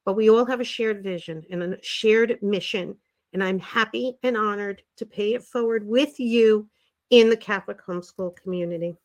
[0.05, 2.95] but we all have a shared vision and a shared mission.
[3.33, 6.69] And I'm happy and honored to pay it forward with you
[7.09, 8.95] in the Catholic homeschool community.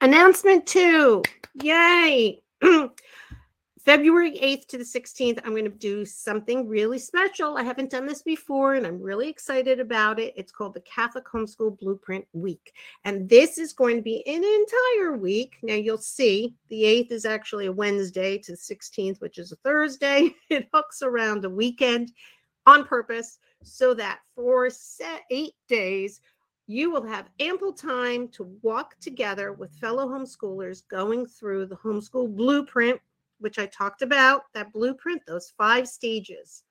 [0.00, 1.22] Announcement two.
[1.62, 2.42] Yay.
[3.84, 7.56] February 8th to the 16th, I'm going to do something really special.
[7.56, 10.32] I haven't done this before and I'm really excited about it.
[10.36, 12.72] It's called the Catholic Homeschool Blueprint Week.
[13.04, 15.56] And this is going to be an entire week.
[15.64, 19.56] Now you'll see the 8th is actually a Wednesday to the 16th, which is a
[19.56, 20.32] Thursday.
[20.48, 22.12] It hooks around a weekend
[22.66, 26.20] on purpose so that for set eight days,
[26.68, 32.36] you will have ample time to walk together with fellow homeschoolers going through the homeschool
[32.36, 33.00] blueprint
[33.42, 36.62] which I talked about, that blueprint, those five stages.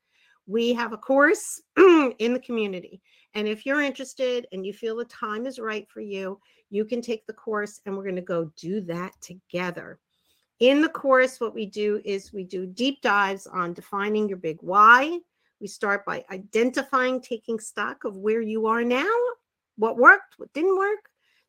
[0.47, 3.01] We have a course in the community.
[3.34, 7.01] And if you're interested and you feel the time is right for you, you can
[7.01, 9.99] take the course and we're going to go do that together.
[10.60, 14.57] In the course, what we do is we do deep dives on defining your big
[14.62, 15.19] why.
[15.60, 19.12] We start by identifying, taking stock of where you are now,
[19.77, 20.99] what worked, what didn't work.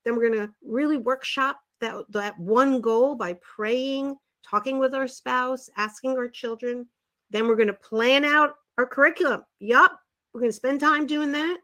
[0.04, 4.16] Then we're going to really workshop that, that one goal by praying
[4.48, 6.87] talking with our spouse, asking our children.
[7.31, 9.42] Then we're going to plan out our curriculum.
[9.61, 9.98] Yup,
[10.33, 11.59] we're going to spend time doing that.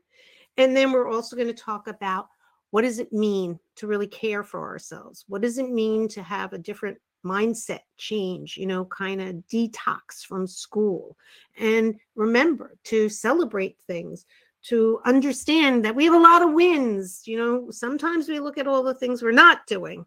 [0.57, 2.29] And then we're also going to talk about
[2.71, 5.25] what does it mean to really care for ourselves?
[5.29, 10.25] What does it mean to have a different mindset change, you know, kind of detox
[10.27, 11.17] from school?
[11.59, 14.27] And remember to celebrate things,
[14.65, 17.23] to understand that we have a lot of wins.
[17.25, 20.05] You know, sometimes we look at all the things we're not doing,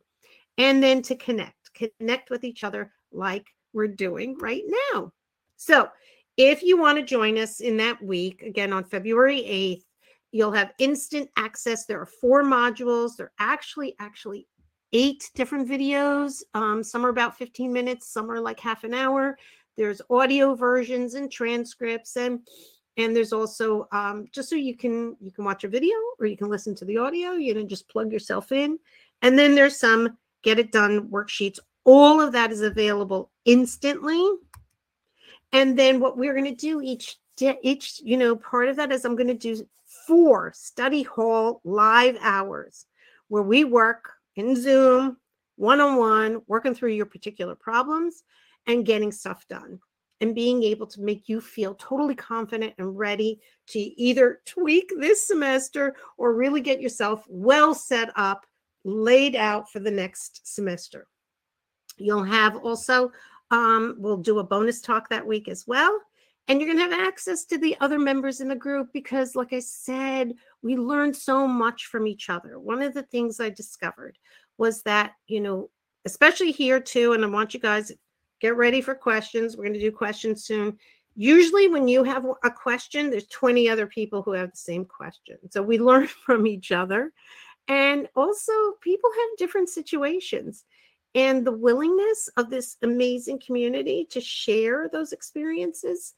[0.57, 5.11] and then to connect connect with each other like we're doing right now.
[5.57, 5.89] So,
[6.37, 9.83] if you want to join us in that week, again on February 8th,
[10.31, 11.85] you'll have instant access.
[11.85, 13.17] There are four modules.
[13.17, 14.47] There are actually, actually
[14.93, 16.41] eight different videos.
[16.53, 19.37] Um, some are about 15 minutes, some are like half an hour.
[19.77, 22.39] There's audio versions and transcripts and
[22.97, 26.35] and there's also um, just so you can you can watch a video or you
[26.35, 28.77] can listen to the audio you know just plug yourself in
[29.21, 34.23] and then there's some get it done worksheets all of that is available instantly.
[35.51, 37.17] And then what we're going to do each
[37.63, 39.67] each, you know, part of that is I'm going to do
[40.05, 42.85] four study hall live hours
[43.29, 45.17] where we work in Zoom,
[45.55, 48.23] one on one, working through your particular problems
[48.67, 49.79] and getting stuff done
[50.19, 55.25] and being able to make you feel totally confident and ready to either tweak this
[55.25, 58.45] semester or really get yourself well set up,
[58.83, 61.07] laid out for the next semester.
[61.97, 63.11] You'll have also,
[63.51, 65.99] um, we'll do a bonus talk that week as well.
[66.47, 69.53] and you're going to have access to the other members in the group because like
[69.53, 74.17] i said we learn so much from each other one of the things i discovered
[74.57, 75.69] was that you know
[76.05, 77.91] especially here too and i want you guys
[78.39, 80.77] get ready for questions we're going to do questions soon
[81.15, 85.37] usually when you have a question there's 20 other people who have the same question
[85.49, 87.11] so we learn from each other
[87.67, 88.51] and also
[88.81, 90.65] people have different situations
[91.15, 96.13] and the willingness of this amazing community to share those experiences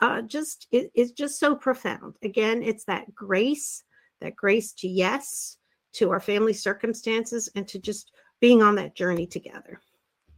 [0.00, 2.16] uh, just it, just so profound.
[2.22, 3.84] Again it's that grace
[4.20, 5.56] that grace to yes
[5.92, 9.80] to our family circumstances and to just being on that journey together.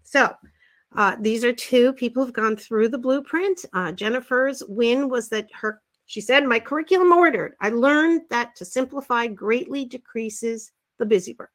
[0.02, 0.34] So
[0.94, 3.64] uh, these are two people who've gone through the blueprint.
[3.72, 8.64] Uh, jennifer's win was that her she said my curriculum ordered i learned that to
[8.64, 11.50] simplify greatly decreases the busy work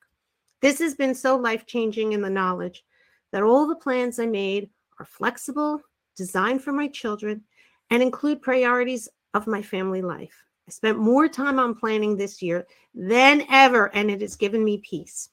[0.61, 2.83] this has been so life changing in the knowledge
[3.31, 4.69] that all the plans I made
[4.99, 5.81] are flexible,
[6.15, 7.43] designed for my children,
[7.89, 10.43] and include priorities of my family life.
[10.67, 14.79] I spent more time on planning this year than ever, and it has given me
[14.79, 15.29] peace.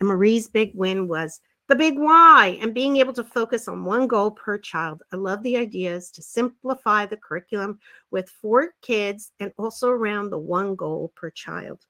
[0.00, 4.06] And Marie's big win was the big why and being able to focus on one
[4.06, 5.02] goal per child.
[5.12, 7.78] I love the ideas to simplify the curriculum
[8.10, 11.84] with four kids and also around the one goal per child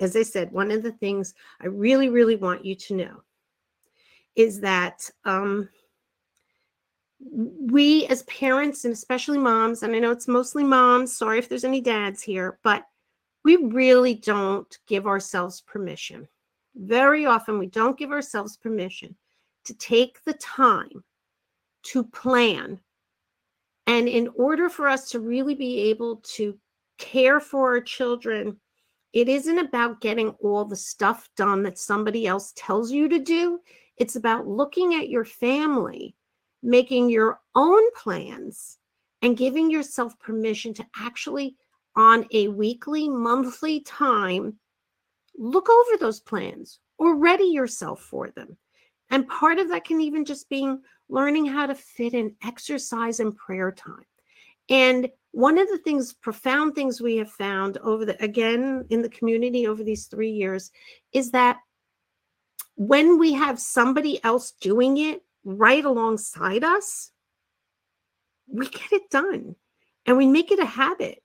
[0.00, 3.22] as I said, one of the things I really, really want you to know
[4.34, 5.68] is that um,
[7.20, 11.64] we as parents and especially moms, and I know it's mostly moms, sorry if there's
[11.64, 12.84] any dads here, but
[13.44, 16.26] we really don't give ourselves permission.
[16.74, 19.14] Very often, we don't give ourselves permission
[19.64, 21.04] to take the time
[21.84, 22.80] to plan.
[23.86, 26.58] And in order for us to really be able to
[26.98, 28.58] care for our children
[29.14, 33.60] it isn't about getting all the stuff done that somebody else tells you to do.
[33.96, 36.16] It's about looking at your family,
[36.64, 38.76] making your own plans,
[39.22, 41.56] and giving yourself permission to actually,
[41.94, 44.58] on a weekly, monthly time,
[45.36, 48.56] look over those plans or ready yourself for them.
[49.10, 53.36] And part of that can even just being learning how to fit in exercise and
[53.36, 54.06] prayer time.
[54.70, 59.08] And one of the things profound things we have found over the again in the
[59.08, 60.70] community over these 3 years
[61.12, 61.58] is that
[62.76, 67.10] when we have somebody else doing it right alongside us
[68.46, 69.56] we get it done
[70.06, 71.20] and we make it a habit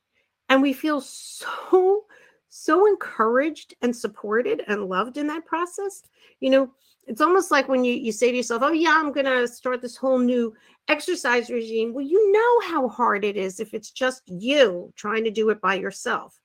[0.49, 2.05] and we feel so
[2.49, 6.03] so encouraged and supported and loved in that process
[6.39, 6.69] you know
[7.09, 9.81] it's almost like when you, you say to yourself, oh, yeah, I'm going to start
[9.81, 10.53] this whole new
[10.87, 11.91] exercise regime.
[11.91, 15.59] Well, you know how hard it is if it's just you trying to do it
[15.59, 16.39] by yourself.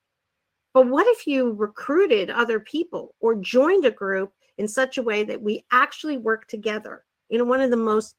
[0.72, 5.22] But what if you recruited other people or joined a group in such a way
[5.24, 7.04] that we actually work together?
[7.28, 8.16] You know, one of the most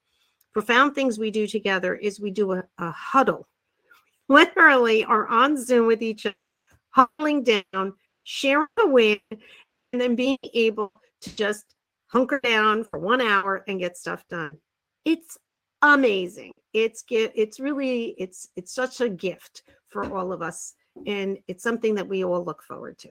[0.53, 3.47] profound things we do together is we do a, a huddle,
[4.29, 6.35] literally are on Zoom with each other,
[6.95, 7.93] huddling down,
[8.23, 9.19] sharing a win,
[9.91, 10.91] and then being able
[11.21, 11.65] to just
[12.07, 14.57] hunker down for one hour and get stuff done.
[15.03, 15.37] It's
[15.81, 16.53] amazing.
[16.73, 20.73] It's it's really it's it's such a gift for all of us,
[21.05, 23.09] and it's something that we all look forward to.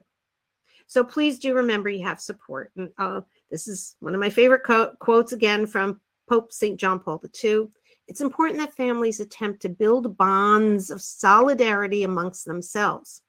[0.86, 2.70] So please do remember you have support.
[2.76, 6.78] And uh, this is one of my favorite co- quotes again from Pope St.
[6.78, 7.68] John Paul II.
[8.06, 13.22] It's important that families attempt to build bonds of solidarity amongst themselves.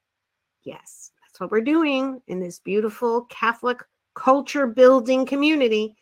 [0.66, 3.80] Yes, that's what we're doing in this beautiful Catholic
[4.16, 5.96] culture building community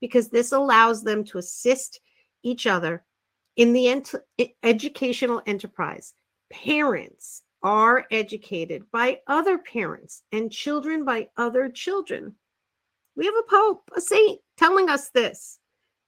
[0.00, 2.00] because this allows them to assist
[2.42, 3.04] each other
[3.56, 4.14] in the ent-
[4.62, 6.14] educational enterprise.
[6.50, 12.34] Parents are educated by other parents and children by other children.
[13.16, 15.58] We have a pope, a saint telling us this,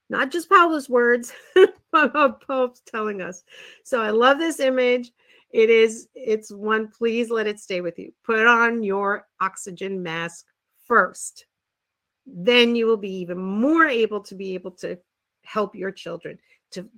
[0.09, 1.33] not just Paula's words,
[1.93, 3.43] but a pope's telling us.
[3.85, 5.11] So I love this image.
[5.53, 8.13] It is, it's one, please let it stay with you.
[8.25, 10.47] Put on your oxygen mask
[10.87, 11.47] first
[12.35, 14.99] then you will be even more able to be able to
[15.43, 16.39] help your children
[16.71, 16.89] to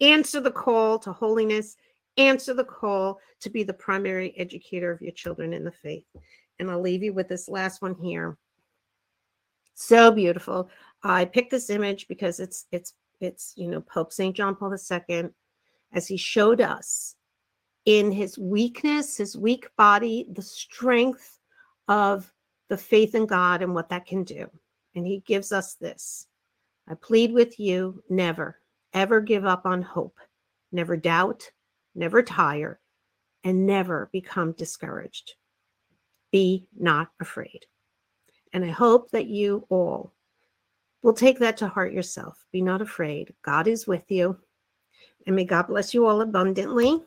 [0.00, 1.76] answer the call to holiness,
[2.16, 6.04] answer the call to be the primary educator of your children in the faith.
[6.58, 8.36] And I'll leave you with this last one here.
[9.74, 10.68] So beautiful.
[11.02, 14.36] I picked this image because it's it's it's you know Pope St.
[14.36, 15.30] John Paul II
[15.92, 17.14] as he showed us
[17.84, 21.38] in his weakness, his weak body, the strength
[21.88, 22.32] of
[22.68, 24.48] the faith in God and what that can do.
[24.94, 26.26] And he gives us this
[26.88, 28.58] I plead with you never,
[28.92, 30.18] ever give up on hope,
[30.70, 31.50] never doubt,
[31.94, 32.80] never tire,
[33.44, 35.34] and never become discouraged.
[36.30, 37.66] Be not afraid.
[38.52, 40.12] And I hope that you all
[41.02, 42.44] will take that to heart yourself.
[42.52, 43.34] Be not afraid.
[43.42, 44.38] God is with you.
[45.26, 47.00] And may God bless you all abundantly.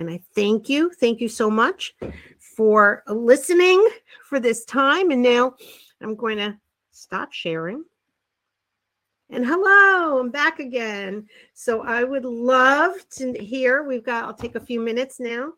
[0.00, 0.90] And I thank you.
[0.90, 1.94] Thank you so much
[2.38, 3.86] for listening
[4.24, 5.10] for this time.
[5.10, 5.54] And now
[6.00, 6.56] I'm going to
[6.92, 7.84] stop sharing.
[9.30, 11.26] And hello, I'm back again.
[11.52, 13.82] So I would love to hear.
[13.82, 15.52] We've got, I'll take a few minutes now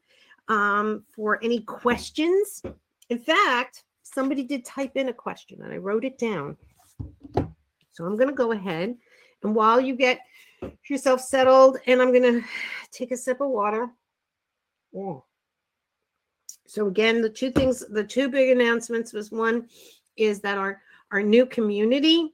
[0.48, 2.62] um, for any questions.
[3.10, 6.56] In fact, somebody did type in a question and I wrote it down.
[7.92, 8.96] So I'm going to go ahead
[9.42, 10.20] and while you get
[10.88, 12.46] yourself settled, and I'm going to
[12.90, 13.88] take a sip of water.
[14.96, 15.24] Oh.
[16.66, 19.68] So again, the two things, the two big announcements was one
[20.16, 20.80] is that our
[21.10, 22.32] our new community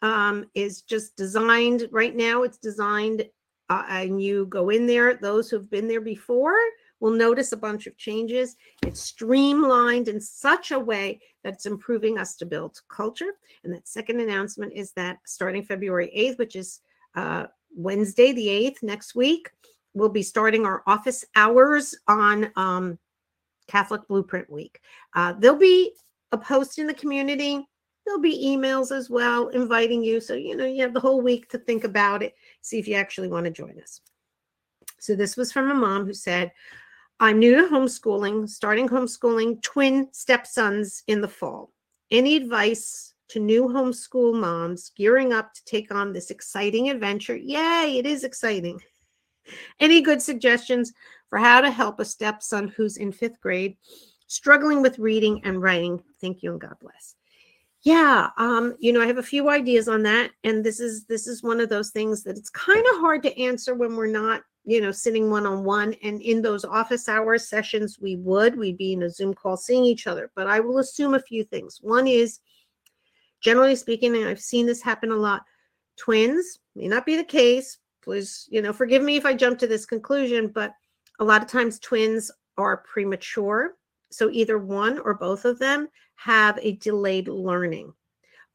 [0.00, 2.42] um, is just designed right now.
[2.42, 3.26] It's designed,
[3.68, 5.14] uh, and you go in there.
[5.14, 6.56] Those who've been there before
[7.00, 8.56] will notice a bunch of changes.
[8.82, 13.32] It's streamlined in such a way that it's improving us to build culture.
[13.62, 16.80] And that second announcement is that starting February 8th, which is
[17.14, 17.46] uh,
[17.76, 19.50] Wednesday, the 8th, next week,
[19.94, 22.98] we'll be starting our office hours on um,
[23.68, 24.80] Catholic Blueprint Week.
[25.14, 25.92] Uh, there'll be
[26.32, 27.66] a post in the community.
[28.04, 30.20] There'll be emails as well inviting you.
[30.20, 32.96] So, you know, you have the whole week to think about it, see if you
[32.96, 34.00] actually want to join us.
[34.98, 36.52] So, this was from a mom who said,
[37.20, 41.70] I'm new to homeschooling, starting homeschooling twin stepsons in the fall.
[42.10, 47.36] Any advice to new homeschool moms gearing up to take on this exciting adventure?
[47.36, 48.80] Yay, it is exciting.
[49.80, 50.92] Any good suggestions
[51.28, 53.76] for how to help a stepson who's in fifth grade
[54.26, 56.02] struggling with reading and writing?
[56.20, 57.14] Thank you and God bless.
[57.82, 61.26] Yeah, um, you know, I have a few ideas on that, and this is this
[61.26, 64.42] is one of those things that it's kind of hard to answer when we're not
[64.64, 65.94] you know, sitting one on one.
[66.02, 69.84] And in those office hours sessions, we would, we'd be in a Zoom call seeing
[69.84, 70.30] each other.
[70.34, 71.78] But I will assume a few things.
[71.82, 72.40] One is,
[73.40, 75.42] generally speaking, and I've seen this happen a lot,
[75.96, 77.78] twins may not be the case.
[78.04, 80.72] Please, you know, forgive me if I jump to this conclusion, but
[81.20, 83.76] a lot of times twins are premature.
[84.10, 87.92] So either one or both of them have a delayed learning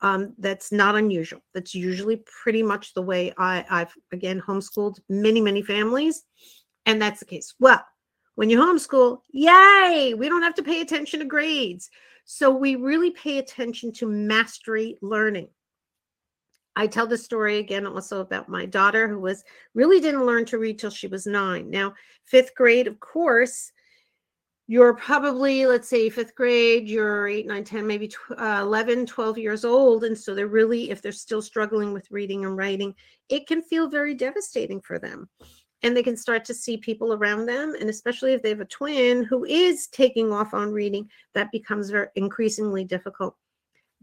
[0.01, 1.41] um, that's not unusual.
[1.53, 6.23] That's usually pretty much the way I, I've again homeschooled many, many families,
[6.85, 7.53] and that's the case.
[7.59, 7.83] Well,
[8.35, 11.89] when you homeschool, yay, we don't have to pay attention to grades.
[12.23, 15.49] So we really pay attention to mastery learning.
[16.79, 20.57] I tell the story again also about my daughter who was really didn't learn to
[20.57, 21.69] read till she was nine.
[21.69, 23.73] Now, fifth grade, of course,
[24.67, 29.37] you're probably let's say fifth grade you're 8 9 10 maybe tw- uh, 11 12
[29.37, 30.05] years old.
[30.05, 32.95] And so they're really if they're still struggling with reading and writing
[33.27, 35.27] it can feel very devastating for them.
[35.83, 37.75] And they can start to see people around them.
[37.77, 41.89] And especially if they have a twin who is taking off on reading that becomes
[41.89, 43.35] very increasingly difficult.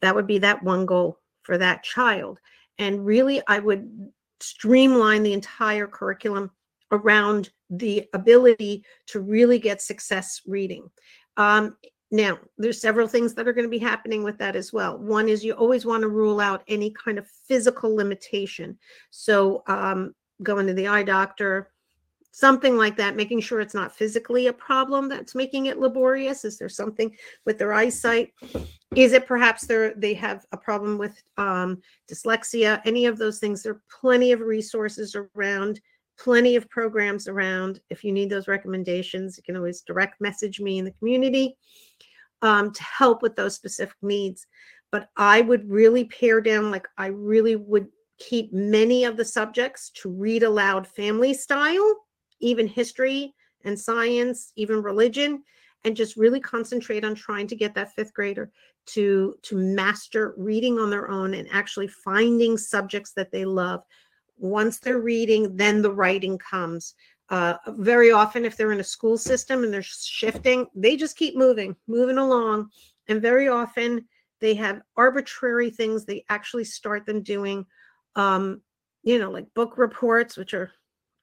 [0.03, 2.39] That would be that one goal for that child
[2.79, 4.11] and really i would
[4.41, 6.51] streamline the entire curriculum
[6.93, 10.89] around the ability to really get success reading.
[11.37, 11.77] Um,
[12.13, 14.97] now, there's several things that are going to be happening with that as well.
[14.97, 18.79] One is you always want to rule out any kind of physical limitation.
[19.11, 21.73] So, um, going to the eye doctor,
[22.37, 26.45] something like that, making sure it's not physically a problem that's making it laborious.
[26.45, 27.17] Is there something
[27.47, 28.35] with their eyesight?
[28.95, 31.81] Is it perhaps they they have a problem with um,
[32.13, 32.83] dyslexia?
[32.85, 33.63] Any of those things?
[33.63, 35.81] There are plenty of resources around
[36.19, 37.81] plenty of programs around.
[37.89, 41.57] If you need those recommendations, you can always direct message me in the community
[42.43, 44.47] um, to help with those specific needs.
[44.93, 49.91] But I would really pare down, like, I really would keep many of the subjects
[49.91, 52.06] to read aloud family style,
[52.41, 53.35] even history
[53.65, 55.43] and science, even religion,
[55.85, 58.51] and just really concentrate on trying to get that fifth grader
[58.87, 63.83] to to master reading on their own and actually finding subjects that they love
[64.39, 66.95] once they're reading, then the writing comes.
[67.29, 71.37] Uh, very often, if they're in a school system and they're shifting, they just keep
[71.37, 72.69] moving, moving along.
[73.09, 74.07] And very often,
[74.41, 77.67] they have arbitrary things they actually start them doing,
[78.15, 78.61] um,
[79.03, 80.71] you know, like book reports, which are,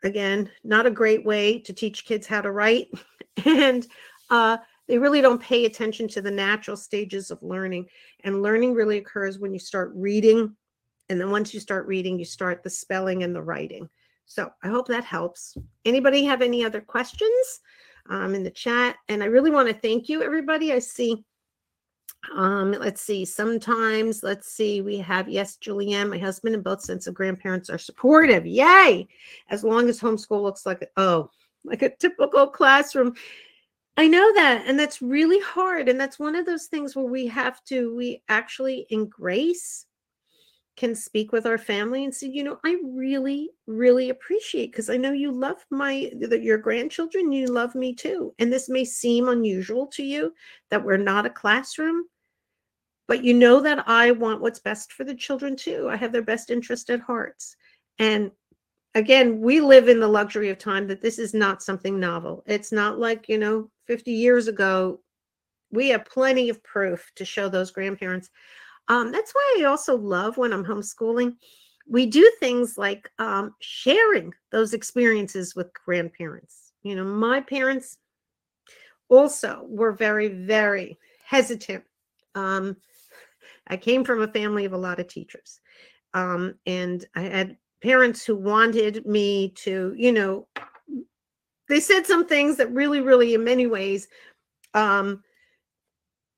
[0.04, 2.90] again, not a great way to teach kids how to write.
[3.46, 3.88] and
[4.30, 7.88] uh, they really don't pay attention to the natural stages of learning.
[8.24, 10.56] And learning really occurs when you start reading
[11.10, 13.90] and then once you start reading, you start the spelling and the writing.
[14.26, 15.56] So I hope that helps.
[15.86, 17.60] Anybody have any other questions
[18.10, 18.96] um, in the chat?
[19.10, 20.72] And I really want to thank you, everybody.
[20.72, 21.24] I see.
[22.32, 23.26] Um, let's see.
[23.26, 24.82] Sometimes, let's see.
[24.82, 28.46] We have yes, Julianne, my husband, and both sets of grandparents are supportive.
[28.46, 29.08] Yay!
[29.50, 31.30] As long as homeschool looks like oh,
[31.64, 33.16] like a typical classroom.
[33.96, 35.88] I know that, and that's really hard.
[35.88, 39.86] And that's one of those things where we have to we actually embrace
[40.76, 44.98] can speak with our family and say, you know, I really, really appreciate because I
[44.98, 48.34] know you love my your grandchildren, you love me too.
[48.40, 50.34] And this may seem unusual to you
[50.72, 52.06] that we're not a classroom,
[53.08, 55.88] but you know that I want what's best for the children too.
[55.90, 57.56] I have their best interest at hearts.
[58.00, 58.32] And
[58.96, 62.44] again, we live in the luxury of time that this is not something novel.
[62.46, 65.02] It's not like, you know, 50 years ago,
[65.72, 68.30] we have plenty of proof to show those grandparents
[68.88, 71.36] um, that's why I also love when I'm homeschooling.
[71.88, 76.74] We do things like um, sharing those experiences with grandparents.
[76.82, 77.98] You know, my parents
[79.10, 81.84] also were very, very hesitant.
[82.36, 82.78] Um,
[83.68, 85.60] I came from a family of a lot of teachers.
[86.14, 90.48] Um, and I had parents who wanted me to, you know,
[91.70, 94.08] they said some things that really, really, in many ways,
[94.74, 95.24] um,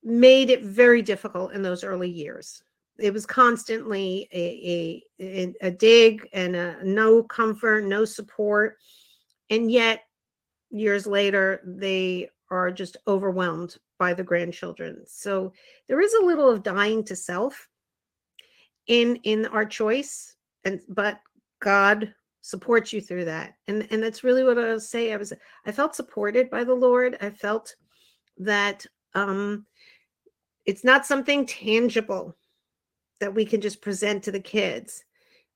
[0.04, 2.62] made it very difficult in those early years.
[3.00, 8.78] It was constantly a, a, a dig and a no comfort, no support.
[9.50, 10.02] And yet,
[10.70, 15.04] years later, they are just overwhelmed by the grandchildren.
[15.08, 15.54] So
[15.88, 17.68] there is a little of dying to self
[18.88, 21.20] in in our choice and but
[21.62, 23.54] God supports you through that.
[23.68, 25.14] And and that's really what I was say.
[25.14, 25.34] I was
[25.66, 27.18] I felt supported by the Lord.
[27.22, 27.76] I felt
[28.38, 29.66] that um
[30.66, 32.36] it's not something tangible
[33.20, 35.04] that we can just present to the kids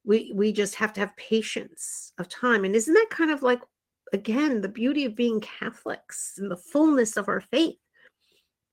[0.06, 3.62] we we just have to have patience of time and isn't that kind of like
[4.14, 7.78] again the beauty of being catholics and the fullness of our faith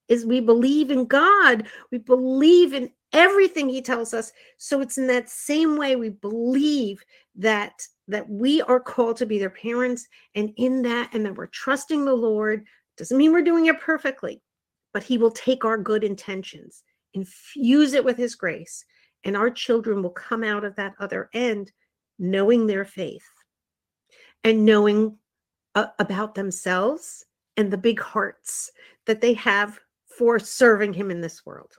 [0.09, 1.67] is we believe in god.
[1.91, 4.33] We believe in everything he tells us.
[4.57, 7.03] So it's in that same way we believe
[7.35, 7.73] that
[8.07, 10.07] that we are called to be their parents
[10.37, 12.65] and in that and that we're trusting the lord.
[12.97, 14.41] Doesn't mean we're doing it perfectly
[14.97, 16.83] but he will take our good intentions,
[17.13, 18.83] infuse it with his grace,
[19.25, 21.71] and our children will come out of that other end
[22.19, 23.29] knowing their faith
[24.43, 25.19] and knowing
[25.77, 28.73] uh, about themselves and the big hearts
[29.05, 31.77] that they have for serving him in this world.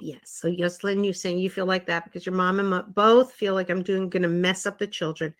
[0.00, 0.20] Yes.
[0.24, 3.70] So Yoslin, you saying you feel like that because your mom and both feel like
[3.70, 5.32] I'm doing going to mess up the children.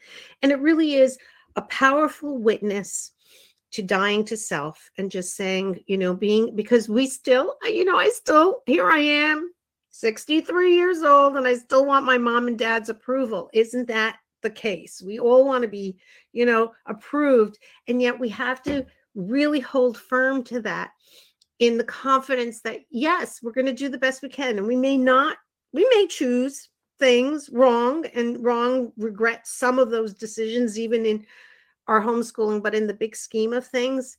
[0.43, 1.19] And it really is
[1.57, 3.13] a powerful witness
[3.73, 7.99] to dying to self and just saying, you know, being because we still, you know,
[7.99, 9.51] I still, here I am,
[9.91, 13.51] 63 years old, and I still want my mom and dad's approval.
[13.53, 15.03] Isn't that the case?
[15.05, 15.97] We all want to be,
[16.33, 17.59] you know, approved.
[17.89, 18.87] And yet we have to
[19.17, 20.91] really hold firm to that
[21.59, 24.59] in the confidence that, yes, we're going to do the best we can.
[24.59, 25.37] And we may not,
[25.73, 26.69] we may choose
[27.01, 31.27] things wrong and wrong regret some of those decisions, even in
[31.89, 34.17] our homeschooling, but in the big scheme of things,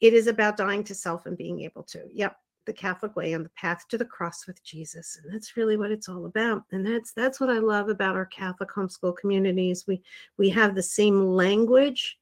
[0.00, 2.02] it is about dying to self and being able to.
[2.12, 2.36] Yep,
[2.66, 5.18] the Catholic way on the path to the cross with Jesus.
[5.22, 6.64] And that's really what it's all about.
[6.72, 9.86] And that's that's what I love about our Catholic homeschool communities.
[9.86, 10.02] We
[10.36, 12.18] we have the same language.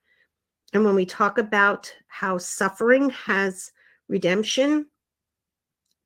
[0.73, 3.73] And when we talk about how suffering has
[4.09, 4.87] redemption,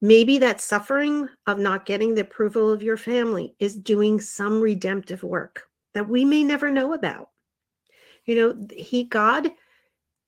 [0.01, 5.23] maybe that suffering of not getting the approval of your family is doing some redemptive
[5.23, 5.65] work
[5.95, 7.31] that we may never know about.
[8.25, 9.51] You know, he, God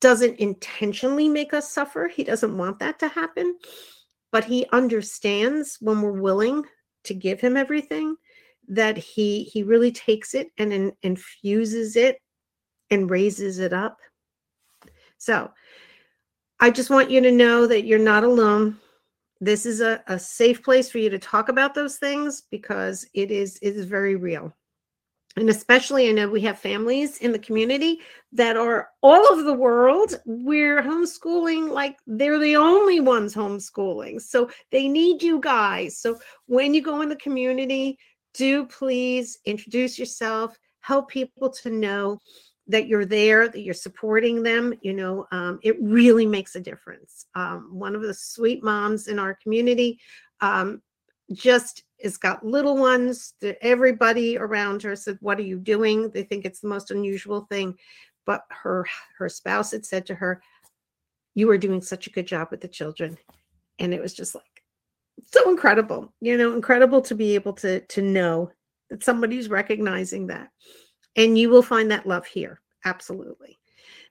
[0.01, 2.09] doesn't intentionally make us suffer.
[2.09, 3.59] He doesn't want that to happen,
[4.33, 6.64] but he understands when we're willing
[7.05, 8.16] to give him everything
[8.68, 12.20] that he he really takes it and in, infuses it
[12.91, 13.99] and raises it up.
[15.18, 15.51] So,
[16.61, 18.78] I just want you to know that you're not alone.
[19.41, 23.31] This is a, a safe place for you to talk about those things because it
[23.31, 24.55] is it is very real
[25.37, 28.01] and especially I know we have families in the community
[28.33, 30.20] that are all over the world.
[30.26, 34.20] We're homeschooling like they're the only ones homeschooling.
[34.20, 35.99] So they need you guys.
[35.99, 37.97] So when you go in the community,
[38.35, 42.18] do please introduce yourself, help people to know
[42.66, 44.74] that you're there, that you're supporting them.
[44.83, 47.26] You know, um, it really makes a difference.
[47.35, 50.01] Um, one of the sweet moms in our community
[50.41, 50.83] um,
[51.33, 56.11] just has got little ones everybody around her said what are you doing?
[56.11, 57.76] They think it's the most unusual thing.
[58.26, 58.86] But her
[59.18, 60.42] her spouse had said to her
[61.34, 63.16] you are doing such a good job with the children.
[63.78, 64.44] And it was just like
[65.32, 68.51] so incredible you know incredible to be able to to know
[68.88, 70.48] that somebody's recognizing that.
[71.16, 73.59] And you will find that love here absolutely.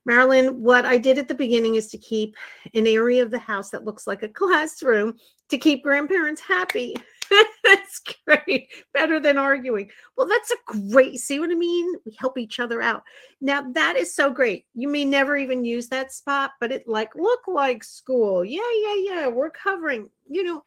[0.06, 2.34] Marilyn, what I did at the beginning is to keep
[2.74, 5.14] an area of the house that looks like a classroom
[5.50, 6.96] to keep grandparents happy.
[7.64, 8.68] that's great.
[8.92, 9.90] Better than arguing.
[10.16, 10.56] Well, that's a
[10.90, 11.94] great, see what I mean?
[12.04, 13.02] We help each other out.
[13.40, 14.66] Now, that is so great.
[14.74, 18.44] You may never even use that spot, but it like look like school.
[18.44, 19.26] Yeah, yeah, yeah.
[19.28, 20.64] We're covering, you know,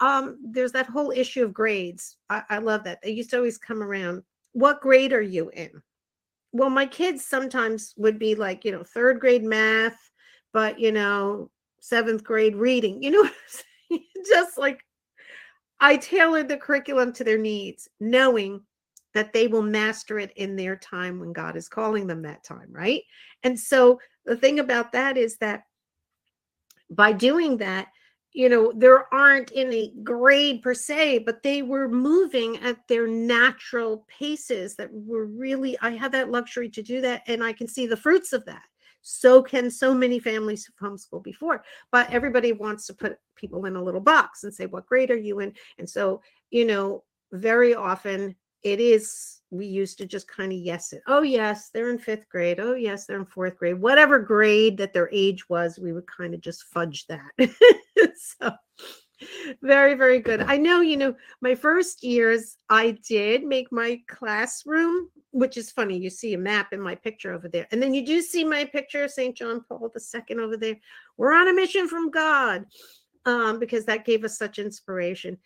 [0.00, 2.16] um, there's that whole issue of grades.
[2.28, 3.00] I, I love that.
[3.02, 4.22] They used to always come around.
[4.52, 5.82] What grade are you in?
[6.52, 10.10] Well, my kids sometimes would be like, you know, third grade math,
[10.52, 11.50] but you know,
[11.80, 13.02] seventh grade reading.
[13.02, 14.80] You know, just like
[15.80, 18.62] I tailored the curriculum to their needs, knowing
[19.14, 22.68] that they will master it in their time when God is calling them that time,
[22.70, 23.02] right?
[23.42, 25.64] And so the thing about that is that
[26.90, 27.88] by doing that,
[28.32, 34.06] you know, there aren't any grade per se, but they were moving at their natural
[34.06, 37.22] paces that were really, I had that luxury to do that.
[37.26, 38.62] And I can see the fruits of that.
[39.02, 41.64] So can so many families who've homeschooled before.
[41.90, 45.16] But everybody wants to put people in a little box and say, what grade are
[45.16, 45.54] you in?
[45.78, 50.92] And so, you know, very often it is we used to just kind of yes
[50.92, 54.76] it oh yes they're in fifth grade oh yes they're in fourth grade whatever grade
[54.76, 57.30] that their age was we would kind of just fudge that
[58.16, 58.52] so
[59.62, 65.08] very very good i know you know my first years i did make my classroom
[65.32, 68.04] which is funny you see a map in my picture over there and then you
[68.04, 70.76] do see my picture of st john paul ii over there
[71.16, 72.64] we're on a mission from god
[73.26, 75.36] um, because that gave us such inspiration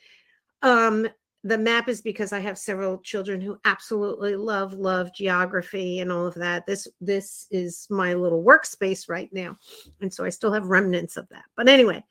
[0.62, 1.06] um,
[1.44, 6.26] the map is because I have several children who absolutely love love geography and all
[6.26, 6.66] of that.
[6.66, 9.58] This this is my little workspace right now,
[10.00, 11.44] and so I still have remnants of that.
[11.54, 12.02] But anyway,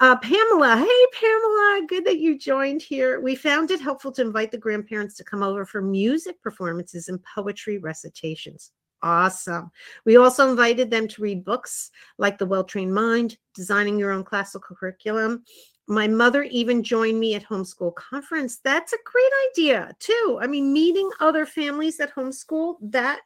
[0.00, 3.20] uh, Pamela, hey Pamela, good that you joined here.
[3.20, 7.22] We found it helpful to invite the grandparents to come over for music performances and
[7.22, 8.72] poetry recitations.
[9.02, 9.70] Awesome.
[10.04, 14.24] We also invited them to read books like The Well Trained Mind, Designing Your Own
[14.24, 15.44] Classical Curriculum,
[15.88, 20.72] my mother even joined me at homeschool conference that's a great idea too i mean
[20.72, 23.20] meeting other families at homeschool that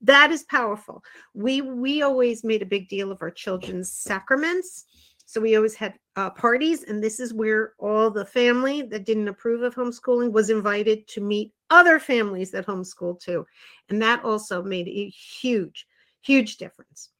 [0.00, 1.02] that is powerful
[1.34, 4.84] we we always made a big deal of our children's sacraments
[5.26, 9.28] so we always had uh, parties and this is where all the family that didn't
[9.28, 13.44] approve of homeschooling was invited to meet other families that homeschool too
[13.88, 15.86] and that also made a huge
[16.22, 17.10] huge difference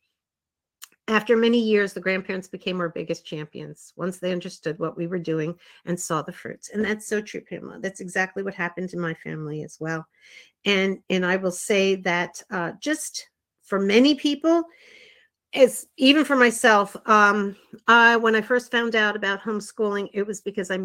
[1.06, 5.18] after many years, the grandparents became our biggest champions once they understood what we were
[5.18, 6.70] doing and saw the fruits.
[6.70, 7.78] And that's so true, Pamela.
[7.80, 10.06] That's exactly what happened in my family as well.
[10.64, 13.28] And and I will say that uh, just
[13.64, 14.64] for many people,
[15.54, 20.40] as even for myself, um, I when I first found out about homeschooling, it was
[20.40, 20.78] because I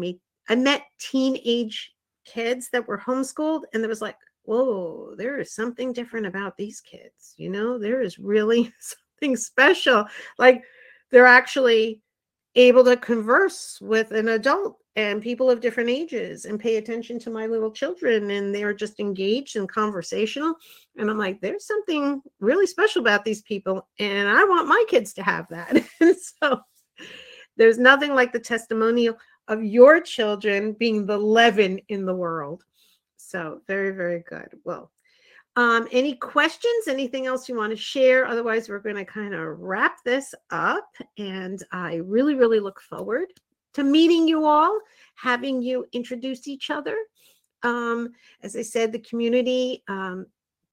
[0.48, 1.92] I met teenage
[2.24, 6.80] kids that were homeschooled, and there was like, whoa, there is something different about these
[6.80, 7.34] kids.
[7.36, 10.06] You know, there is really something special.
[10.38, 10.62] Like
[11.10, 12.00] they're actually
[12.56, 17.30] able to converse with an adult and people of different ages and pay attention to
[17.30, 20.54] my little children and they're just engaged and conversational.
[20.96, 25.12] And i'm like there's something really special about these people and i want my kids
[25.14, 25.84] to have that.
[26.00, 26.60] And so
[27.56, 29.16] there's nothing like the testimonial
[29.48, 32.64] of your children being the leaven in the world.
[33.16, 34.48] So very very good.
[34.64, 34.90] Well
[35.56, 36.88] um, any questions?
[36.88, 38.26] Anything else you want to share?
[38.26, 40.88] Otherwise, we're going to kind of wrap this up.
[41.18, 43.26] And I really, really look forward
[43.74, 44.78] to meeting you all,
[45.14, 46.96] having you introduce each other.
[47.62, 48.10] Um,
[48.42, 50.26] as I said, the community, um,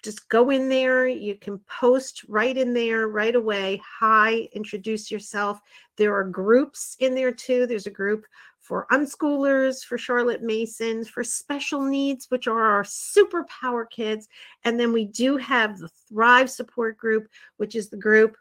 [0.04, 1.08] just go in there.
[1.08, 3.82] You can post right in there right away.
[4.00, 5.60] Hi, introduce yourself.
[5.98, 7.66] There are groups in there too.
[7.66, 8.26] There's a group
[8.68, 14.28] for unschoolers, for Charlotte Masons, for special needs, which are our superpower kids.
[14.65, 18.36] And then we do have the Thrive Support Group, which is the group.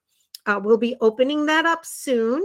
[0.44, 2.44] Uh, we'll be opening that up soon.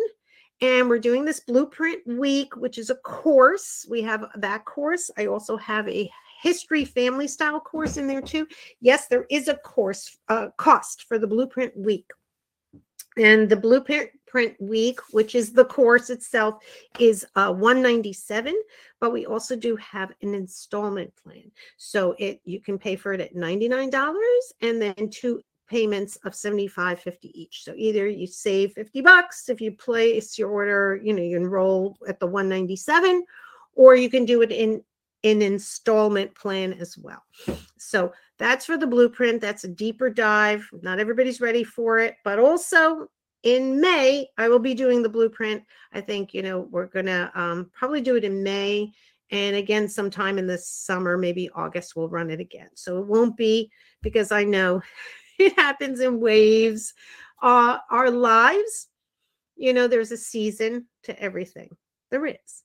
[0.61, 3.87] And we're doing this Blueprint Week, which is a course.
[3.89, 5.09] We have that course.
[5.17, 6.09] I also have a
[6.43, 8.47] history family style course in there too.
[8.79, 12.05] Yes, there is a course uh, cost for the Blueprint Week.
[13.17, 16.63] And the Blueprint print week, which is the course itself,
[16.99, 18.55] is uh, 197.
[19.01, 23.19] But we also do have an installment plan, so it you can pay for it
[23.19, 23.91] at $99
[24.61, 27.63] and then two payments of 75 50 each.
[27.63, 31.97] So either you save 50 bucks if you place your order you know you enroll
[32.07, 33.23] at the 197
[33.73, 34.83] or you can do it in
[35.23, 37.23] an installment plan as well.
[37.77, 39.39] So that's for the blueprint.
[39.39, 40.67] That's a deeper dive.
[40.81, 43.07] Not everybody's ready for it but also
[43.43, 45.63] in May, I will be doing the blueprint.
[45.93, 48.91] I think, you know, we're going to um, probably do it in May.
[49.31, 52.69] And again, sometime in the summer, maybe August, we'll run it again.
[52.75, 53.71] So it won't be
[54.01, 54.81] because I know
[55.39, 56.93] it happens in waves.
[57.41, 58.87] Uh, our lives,
[59.55, 61.69] you know, there's a season to everything.
[62.11, 62.63] There is.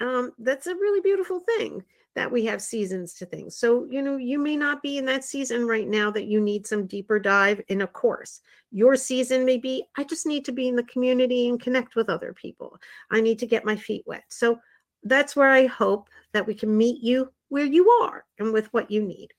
[0.00, 1.82] Um, that's a really beautiful thing
[2.14, 3.56] that we have seasons to things.
[3.56, 6.66] So, you know, you may not be in that season right now that you need
[6.66, 8.40] some deeper dive in a course.
[8.72, 12.08] Your season may be, I just need to be in the community and connect with
[12.08, 12.76] other people.
[13.10, 14.24] I need to get my feet wet.
[14.28, 14.58] So,
[15.04, 18.90] that's where I hope that we can meet you where you are and with what
[18.90, 19.32] you need.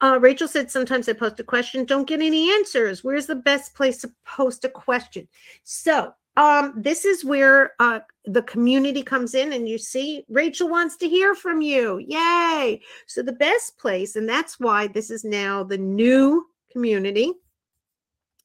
[0.00, 3.02] Uh, Rachel said sometimes I post a question, don't get any answers.
[3.02, 5.26] Where's the best place to post a question?
[5.64, 10.96] So um, this is where uh, the community comes in, and you see Rachel wants
[10.98, 11.98] to hear from you.
[11.98, 12.80] Yay!
[13.06, 17.32] So the best place, and that's why this is now the new community,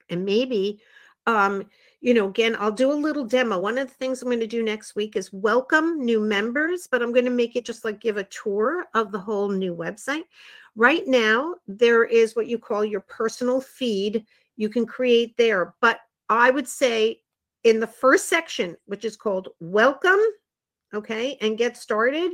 [0.10, 0.82] and maybe
[1.26, 1.64] um,
[2.02, 3.58] you know, again, I'll do a little demo.
[3.58, 7.02] One of the things I'm going to do next week is welcome new members, but
[7.02, 10.24] I'm going to make it just like give a tour of the whole new website.
[10.76, 14.26] Right now, there is what you call your personal feed.
[14.58, 17.22] You can create there, but I would say
[17.64, 20.20] in the first section, which is called welcome,
[20.93, 22.32] okay, and get started,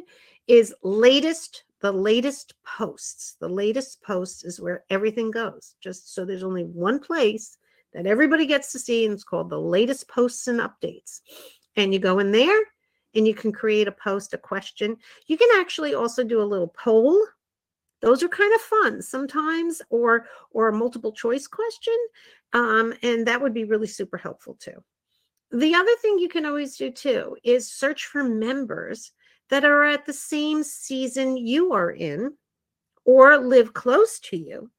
[0.47, 3.35] is latest, the latest posts.
[3.39, 7.57] The latest posts is where everything goes, just so there's only one place
[7.93, 11.21] that everybody gets to see, and it's called the latest posts and updates.
[11.75, 12.59] And you go in there
[13.15, 14.97] and you can create a post, a question.
[15.27, 17.19] You can actually also do a little poll.
[18.01, 21.97] Those are kind of fun sometimes, or or a multiple choice question,
[22.53, 24.83] um, and that would be really super helpful too.
[25.51, 29.11] The other thing you can always do too is search for members
[29.49, 32.33] that are at the same season you are in,
[33.05, 34.69] or live close to you,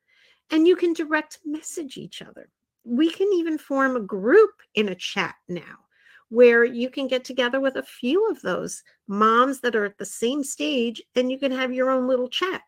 [0.51, 2.49] and you can direct message each other
[2.85, 5.79] we can even form a group in a chat now
[6.29, 10.05] where you can get together with a few of those moms that are at the
[10.05, 12.63] same stage and you can have your own little chat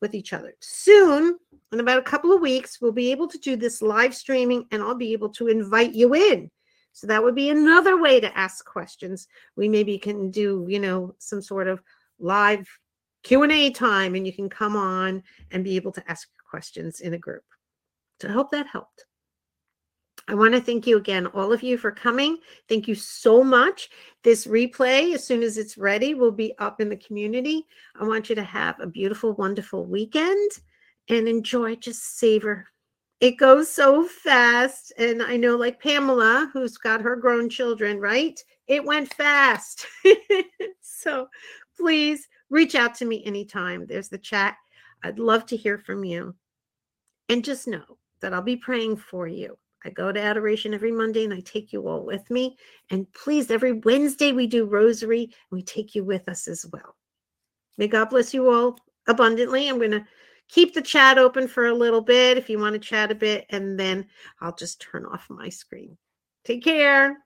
[0.00, 0.54] with each other.
[0.60, 1.36] Soon,
[1.72, 4.82] in about a couple of weeks, we'll be able to do this live streaming and
[4.82, 6.50] I'll be able to invite you in.
[6.92, 9.28] So that would be another way to ask questions.
[9.56, 11.80] We maybe can do, you know, some sort of
[12.18, 12.68] live
[13.22, 17.18] Q&A time and you can come on and be able to ask questions in a
[17.18, 17.44] group.
[18.20, 19.04] So I hope that helped.
[20.26, 22.36] I want to thank you again, all of you, for coming.
[22.68, 23.88] Thank you so much.
[24.24, 27.66] This replay, as soon as it's ready, will be up in the community.
[27.98, 30.50] I want you to have a beautiful, wonderful weekend
[31.08, 32.66] and enjoy, just savor.
[33.20, 34.92] It goes so fast.
[34.96, 38.38] And I know, like Pamela, who's got her grown children, right?
[38.66, 39.86] It went fast.
[40.80, 41.28] so
[41.76, 43.86] please reach out to me anytime.
[43.86, 44.56] There's the chat.
[45.02, 46.34] I'd love to hear from you.
[47.28, 51.24] And just know that I'll be praying for you I go to adoration every Monday
[51.24, 52.56] and I take you all with me.
[52.90, 56.96] And please, every Wednesday we do rosary and we take you with us as well.
[57.76, 59.68] May God bless you all abundantly.
[59.68, 60.04] I'm going to
[60.48, 63.46] keep the chat open for a little bit if you want to chat a bit,
[63.50, 64.06] and then
[64.40, 65.96] I'll just turn off my screen.
[66.44, 67.18] Take care.